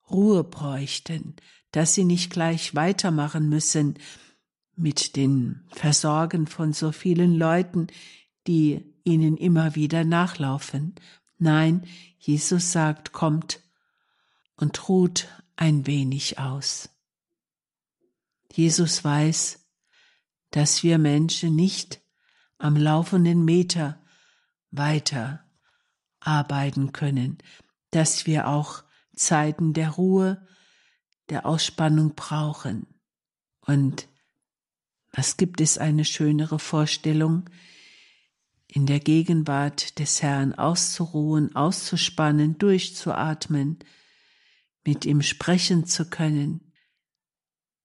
Ruhe 0.10 0.44
bräuchten, 0.44 1.36
dass 1.72 1.94
sie 1.94 2.06
nicht 2.06 2.32
gleich 2.32 2.76
weitermachen 2.76 3.50
müssen 3.50 3.98
mit 4.78 5.16
den 5.16 5.66
Versorgen 5.72 6.48
von 6.48 6.72
so 6.72 6.92
vielen 6.92 7.36
Leuten, 7.36 7.88
die 8.46 8.94
ihnen 9.04 9.36
immer 9.38 9.76
wieder 9.76 10.04
nachlaufen. 10.04 10.96
Nein, 11.38 11.86
Jesus 12.20 12.72
sagt, 12.72 13.12
kommt 13.12 13.62
und 14.56 14.88
ruht 14.88 15.28
ein 15.56 15.88
wenig 15.88 16.40
aus. 16.40 16.90
Jesus 18.54 19.04
weiß, 19.04 19.66
dass 20.52 20.84
wir 20.84 20.98
Menschen 20.98 21.56
nicht 21.56 22.02
am 22.58 22.76
laufenden 22.76 23.46
Meter 23.46 24.02
weiter 24.72 25.44
arbeiten 26.20 26.92
können, 26.92 27.38
dass 27.92 28.26
wir 28.26 28.48
auch 28.48 28.84
Zeiten 29.16 29.74
der 29.74 29.92
Ruhe, 29.92 30.46
der 31.30 31.46
Ausspannung 31.46 32.16
brauchen. 32.16 32.88
Und 33.62 34.08
was 35.17 35.36
gibt 35.36 35.62
es 35.62 35.80
eine 35.80 36.06
schönere 36.06 36.60
Vorstellung, 36.60 37.49
in 38.67 38.86
der 38.86 38.99
Gegenwart 38.99 39.97
des 39.97 40.21
Herrn 40.21 40.53
auszuruhen, 40.53 41.56
auszuspannen, 41.56 42.60
durchzuatmen, 42.60 43.80
mit 44.86 45.06
ihm 45.06 45.23
sprechen 45.23 45.88
zu 45.88 46.08
können. 46.08 46.71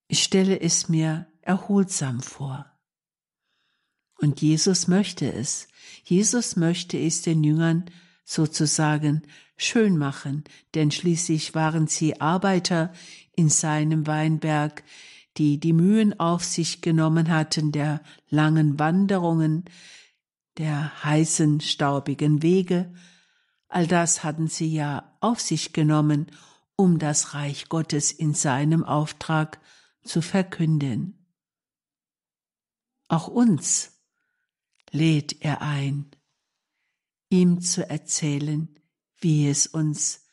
Ich 0.09 0.23
stelle 0.23 0.61
es 0.61 0.91
mir 0.91 1.27
erholsam 1.41 2.21
vor. 2.21 2.71
Und 4.19 4.43
Jesus 4.43 4.87
möchte 4.87 5.33
es. 5.33 5.69
Jesus 6.05 6.57
möchte 6.57 6.99
es 6.99 7.23
den 7.23 7.43
Jüngern 7.43 7.87
sozusagen 8.27 9.23
schön 9.57 9.97
machen, 9.97 10.45
denn 10.75 10.91
schließlich 10.91 11.55
waren 11.55 11.87
sie 11.87 12.21
Arbeiter 12.21 12.93
in 13.35 13.49
seinem 13.49 14.07
Weinberg, 14.07 14.85
die 15.39 15.59
die 15.59 15.73
Mühen 15.73 16.19
auf 16.19 16.45
sich 16.45 16.83
genommen 16.83 17.31
hatten 17.31 17.73
der 17.73 18.03
langen 18.29 18.79
Wanderungen, 18.79 19.65
der 20.59 21.05
heißen, 21.05 21.61
staubigen 21.61 22.43
Wege, 22.43 22.93
all 23.69 23.87
das 23.87 24.23
hatten 24.23 24.49
sie 24.49 24.73
ja 24.73 25.17
auf 25.21 25.41
sich 25.41 25.73
genommen, 25.73 26.27
um 26.77 26.99
das 26.99 27.35
Reich 27.35 27.69
Gottes 27.69 28.13
in 28.13 28.35
seinem 28.35 28.85
Auftrag 28.85 29.61
zu 30.05 30.21
verkünden. 30.21 31.27
Auch 33.09 33.29
uns 33.29 33.93
lädt 34.91 35.43
er 35.43 35.63
ein, 35.63 36.11
ihm 37.31 37.61
zu 37.61 37.89
erzählen, 37.89 38.79
wie 39.19 39.49
es 39.49 39.67
uns 39.67 40.27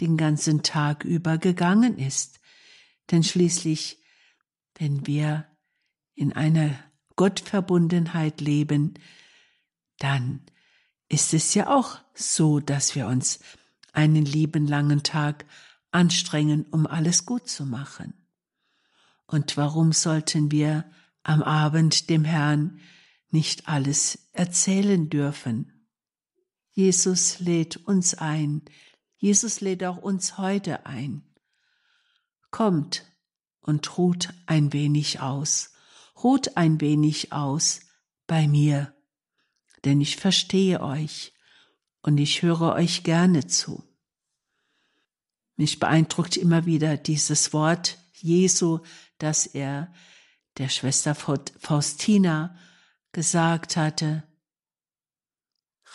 den 0.00 0.16
ganzen 0.16 0.62
Tag 0.62 1.04
über 1.04 1.38
gegangen 1.38 1.98
ist. 1.98 2.40
Denn 3.10 3.22
schließlich, 3.22 4.02
wenn 4.78 5.06
wir 5.06 5.46
in 6.14 6.32
einer 6.32 6.74
Gottverbundenheit 7.16 8.40
leben, 8.40 8.94
dann 9.98 10.40
ist 11.08 11.34
es 11.34 11.54
ja 11.54 11.68
auch 11.68 11.98
so, 12.14 12.60
dass 12.60 12.94
wir 12.94 13.06
uns 13.06 13.40
einen 13.92 14.24
lieben 14.24 14.66
langen 14.66 15.02
Tag 15.02 15.44
anstrengen, 15.90 16.66
um 16.70 16.86
alles 16.86 17.26
gut 17.26 17.48
zu 17.48 17.66
machen. 17.66 18.14
Und 19.26 19.56
warum 19.56 19.92
sollten 19.92 20.50
wir 20.50 20.84
am 21.22 21.42
Abend 21.42 22.08
dem 22.08 22.24
Herrn 22.24 22.80
nicht 23.30 23.68
alles 23.68 24.28
erzählen 24.32 25.10
dürfen? 25.10 25.86
Jesus 26.70 27.40
lädt 27.40 27.76
uns 27.76 28.14
ein. 28.14 28.62
Jesus 29.16 29.60
lädt 29.60 29.82
auch 29.82 29.96
uns 29.96 30.38
heute 30.38 30.86
ein. 30.86 31.22
Kommt 32.50 33.04
und 33.68 33.96
ruht 33.98 34.30
ein 34.46 34.72
wenig 34.72 35.20
aus. 35.20 35.74
Ruht 36.24 36.56
ein 36.56 36.80
wenig 36.80 37.32
aus 37.32 37.82
bei 38.26 38.48
mir 38.48 38.92
denn 39.84 40.00
ich 40.00 40.16
verstehe 40.16 40.80
euch 40.80 41.32
und 42.02 42.18
ich 42.18 42.42
höre 42.42 42.74
euch 42.74 43.04
gerne 43.04 43.46
zu. 43.46 43.84
Mich 45.56 45.78
beeindruckt 45.78 46.36
immer 46.36 46.66
wieder 46.66 46.96
dieses 46.96 47.52
Wort 47.52 47.98
Jesu, 48.12 48.80
das 49.18 49.46
er 49.46 49.92
der 50.56 50.68
Schwester 50.68 51.14
Faustina 51.14 52.56
gesagt 53.12 53.76
hatte. 53.76 54.24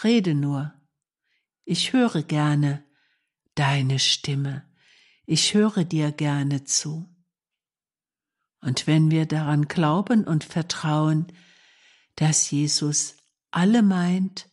Rede 0.04 0.34
nur, 0.34 0.74
ich 1.66 1.94
höre 1.94 2.24
gerne 2.24 2.84
deine 3.56 4.00
Stimme, 4.00 4.70
ich 5.26 5.54
höre 5.54 5.86
dir 5.86 6.12
gerne 6.12 6.64
zu. 6.66 7.13
Und 8.64 8.88
wenn 8.88 9.12
wir 9.12 9.26
daran 9.26 9.68
glauben 9.68 10.24
und 10.24 10.46
vertrauen, 10.46 11.28
dass 12.16 12.50
Jesus 12.50 13.18
alle 13.52 13.84
meint, 13.84 14.50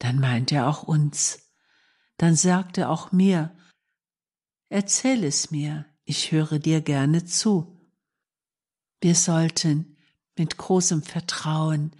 dann 0.00 0.18
meint 0.18 0.50
er 0.50 0.68
auch 0.68 0.82
uns. 0.82 1.52
Dann 2.16 2.34
sagt 2.34 2.78
er 2.78 2.90
auch 2.90 3.12
mir, 3.12 3.56
erzähl 4.70 5.22
es 5.22 5.52
mir, 5.52 5.86
ich 6.04 6.32
höre 6.32 6.58
dir 6.58 6.80
gerne 6.80 7.24
zu. 7.26 7.80
Wir 9.00 9.14
sollten 9.14 9.96
mit 10.36 10.56
großem 10.56 11.02
Vertrauen 11.04 11.94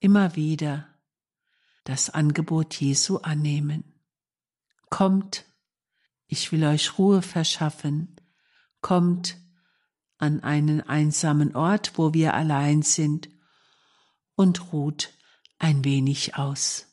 immer 0.00 0.36
wieder 0.36 0.86
das 1.84 2.10
Angebot 2.10 2.74
Jesu 2.74 3.18
annehmen. 3.18 4.02
Kommt, 4.90 5.46
ich 6.26 6.52
will 6.52 6.64
euch 6.64 6.98
Ruhe 6.98 7.22
verschaffen, 7.22 8.20
kommt 8.82 9.38
an 10.18 10.40
einen 10.40 10.80
einsamen 10.80 11.54
Ort, 11.54 11.98
wo 11.98 12.14
wir 12.14 12.34
allein 12.34 12.82
sind, 12.82 13.28
und 14.34 14.72
ruht 14.72 15.12
ein 15.58 15.84
wenig 15.84 16.36
aus. 16.36 16.86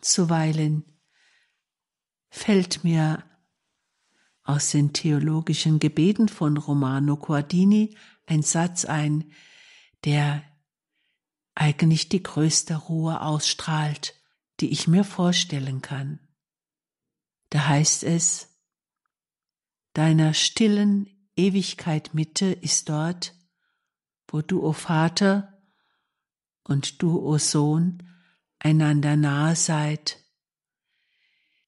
Zuweilen 0.00 0.84
fällt 2.30 2.84
mir 2.84 3.24
aus 4.44 4.70
den 4.70 4.92
theologischen 4.92 5.78
Gebeten 5.78 6.28
von 6.28 6.56
Romano 6.56 7.16
Guardini 7.16 7.96
ein 8.26 8.42
Satz 8.42 8.84
ein, 8.84 9.32
der 10.04 10.42
eigentlich 11.54 12.08
die 12.08 12.22
größte 12.22 12.76
Ruhe 12.76 13.20
ausstrahlt, 13.20 14.14
die 14.60 14.70
ich 14.70 14.86
mir 14.86 15.04
vorstellen 15.04 15.82
kann. 15.82 16.20
Da 17.50 17.66
heißt 17.66 18.04
es, 18.04 18.48
deiner 19.92 20.34
stillen 20.34 21.17
Ewigkeit 21.38 22.14
Mitte 22.14 22.46
ist 22.46 22.88
dort, 22.88 23.34
wo 24.26 24.42
du, 24.42 24.62
o 24.62 24.72
Vater, 24.72 25.54
und 26.64 27.00
du, 27.00 27.18
o 27.18 27.38
Sohn, 27.38 28.02
einander 28.58 29.16
nahe 29.16 29.54
seid, 29.54 30.22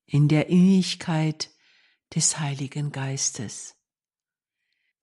in 0.04 0.28
der 0.28 0.48
Innigkeit 0.48 1.50
des 2.14 2.40
Heiligen 2.40 2.90
Geistes. 2.90 3.76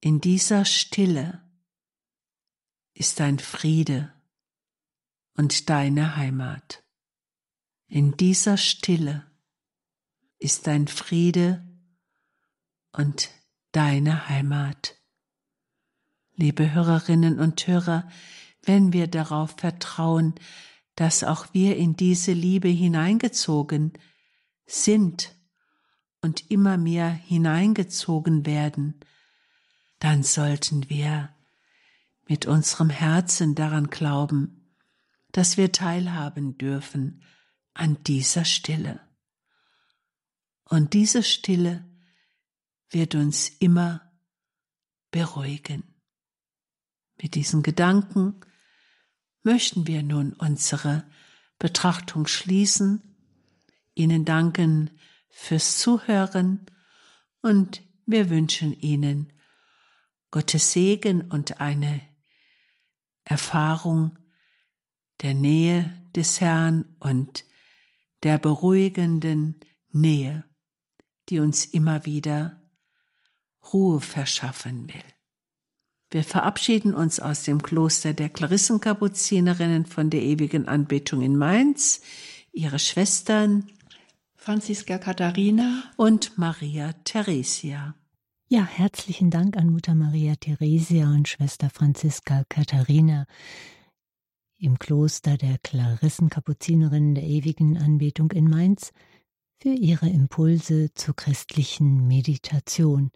In 0.02 0.20
dieser 0.20 0.66
Stille 0.66 1.50
ist 2.94 3.22
dein 3.22 3.40
Friede 3.40 4.14
und 5.34 5.70
deine 5.70 6.18
Heimat. 6.18 6.84
In 7.88 8.18
dieser 8.18 8.58
Stille 8.58 9.32
ist 10.40 10.68
dein 10.68 10.90
Friede 10.90 11.66
und 12.92 13.30
deine 13.78 14.28
Heimat. 14.28 14.96
Liebe 16.34 16.74
Hörerinnen 16.74 17.38
und 17.38 17.68
Hörer, 17.68 18.10
wenn 18.64 18.92
wir 18.92 19.06
darauf 19.06 19.52
vertrauen, 19.52 20.34
dass 20.96 21.24
auch 21.24 21.54
wir 21.54 21.78
in 21.78 21.96
diese 21.96 22.34
Liebe 22.34 22.70
hineingezogen 22.70 23.94
sind 24.66 25.36
und 26.24 26.50
immer 26.50 26.80
mehr 26.80 27.08
hineingezogen 27.08 28.48
werden, 28.48 29.00
dann 30.00 30.24
sollten 30.24 30.90
wir 30.90 31.30
mit 32.28 32.48
unserem 32.48 32.90
Herzen 32.90 33.54
daran 33.54 33.92
glauben, 33.92 34.74
dass 35.34 35.56
wir 35.56 35.72
teilhaben 35.72 36.58
dürfen 36.58 37.22
an 37.76 38.02
dieser 38.06 38.44
Stille. 38.44 39.00
Und 40.64 40.94
diese 40.94 41.22
Stille 41.22 41.87
wird 42.90 43.16
uns 43.16 43.50
immer 43.50 44.02
beruhigen. 45.12 45.84
Mit 47.22 47.36
diesen 47.36 47.64
Gedanken 47.64 48.40
möchten 49.44 49.88
wir 49.88 50.04
nun 50.04 50.34
unsere 50.34 51.04
Betrachtung 51.60 52.28
schließen, 52.28 53.02
Ihnen 53.96 54.26
danken 54.26 54.92
fürs 55.30 55.80
Zuhören 55.80 56.66
und 57.42 57.82
wir 58.06 58.30
wünschen 58.30 58.74
Ihnen 58.74 59.34
Gottes 60.30 60.74
Segen 60.74 61.22
und 61.22 61.60
eine 61.60 62.02
Erfahrung 63.24 64.18
der 65.22 65.34
Nähe 65.34 66.10
des 66.16 66.42
Herrn 66.42 66.96
und 67.00 67.44
der 68.24 68.38
beruhigenden 68.38 69.60
Nähe, 69.90 70.44
die 71.30 71.40
uns 71.40 71.66
immer 71.66 72.06
wieder 72.06 72.57
Ruhe 73.74 74.02
verschaffen 74.02 74.88
will. 74.88 75.04
Wir 76.10 76.24
verabschieden 76.24 76.94
uns 76.94 77.20
aus 77.20 77.44
dem 77.44 77.62
Kloster 77.62 78.14
der 78.14 78.30
Klarissenkapuzinerinnen 78.30 79.86
von 79.86 80.10
der 80.10 80.22
ewigen 80.22 80.68
Anbetung 80.68 81.22
in 81.22 81.36
Mainz, 81.36 82.02
ihre 82.54 82.80
Schwestern 82.80 83.70
Franziska 84.36 84.98
Katharina 84.98 85.84
und 85.98 86.38
Maria 86.38 86.94
Theresia. 87.04 87.96
Ja, 88.48 88.64
herzlichen 88.64 89.30
Dank 89.30 89.58
an 89.58 89.70
Mutter 89.70 89.96
Maria 89.96 90.36
Theresia 90.36 91.12
und 91.12 91.28
Schwester 91.28 91.70
Franziska 91.70 92.46
Katharina 92.48 93.26
im 94.58 94.80
Kloster 94.80 95.36
der 95.36 95.58
Klarissenkapuzinerinnen 95.58 97.16
der 97.16 97.26
ewigen 97.26 97.78
Anbetung 97.78 98.32
in 98.32 98.50
Mainz 98.50 98.94
für 99.62 99.74
ihre 99.74 100.08
Impulse 100.08 100.94
zur 100.94 101.18
christlichen 101.18 102.08
Meditation 102.08 103.12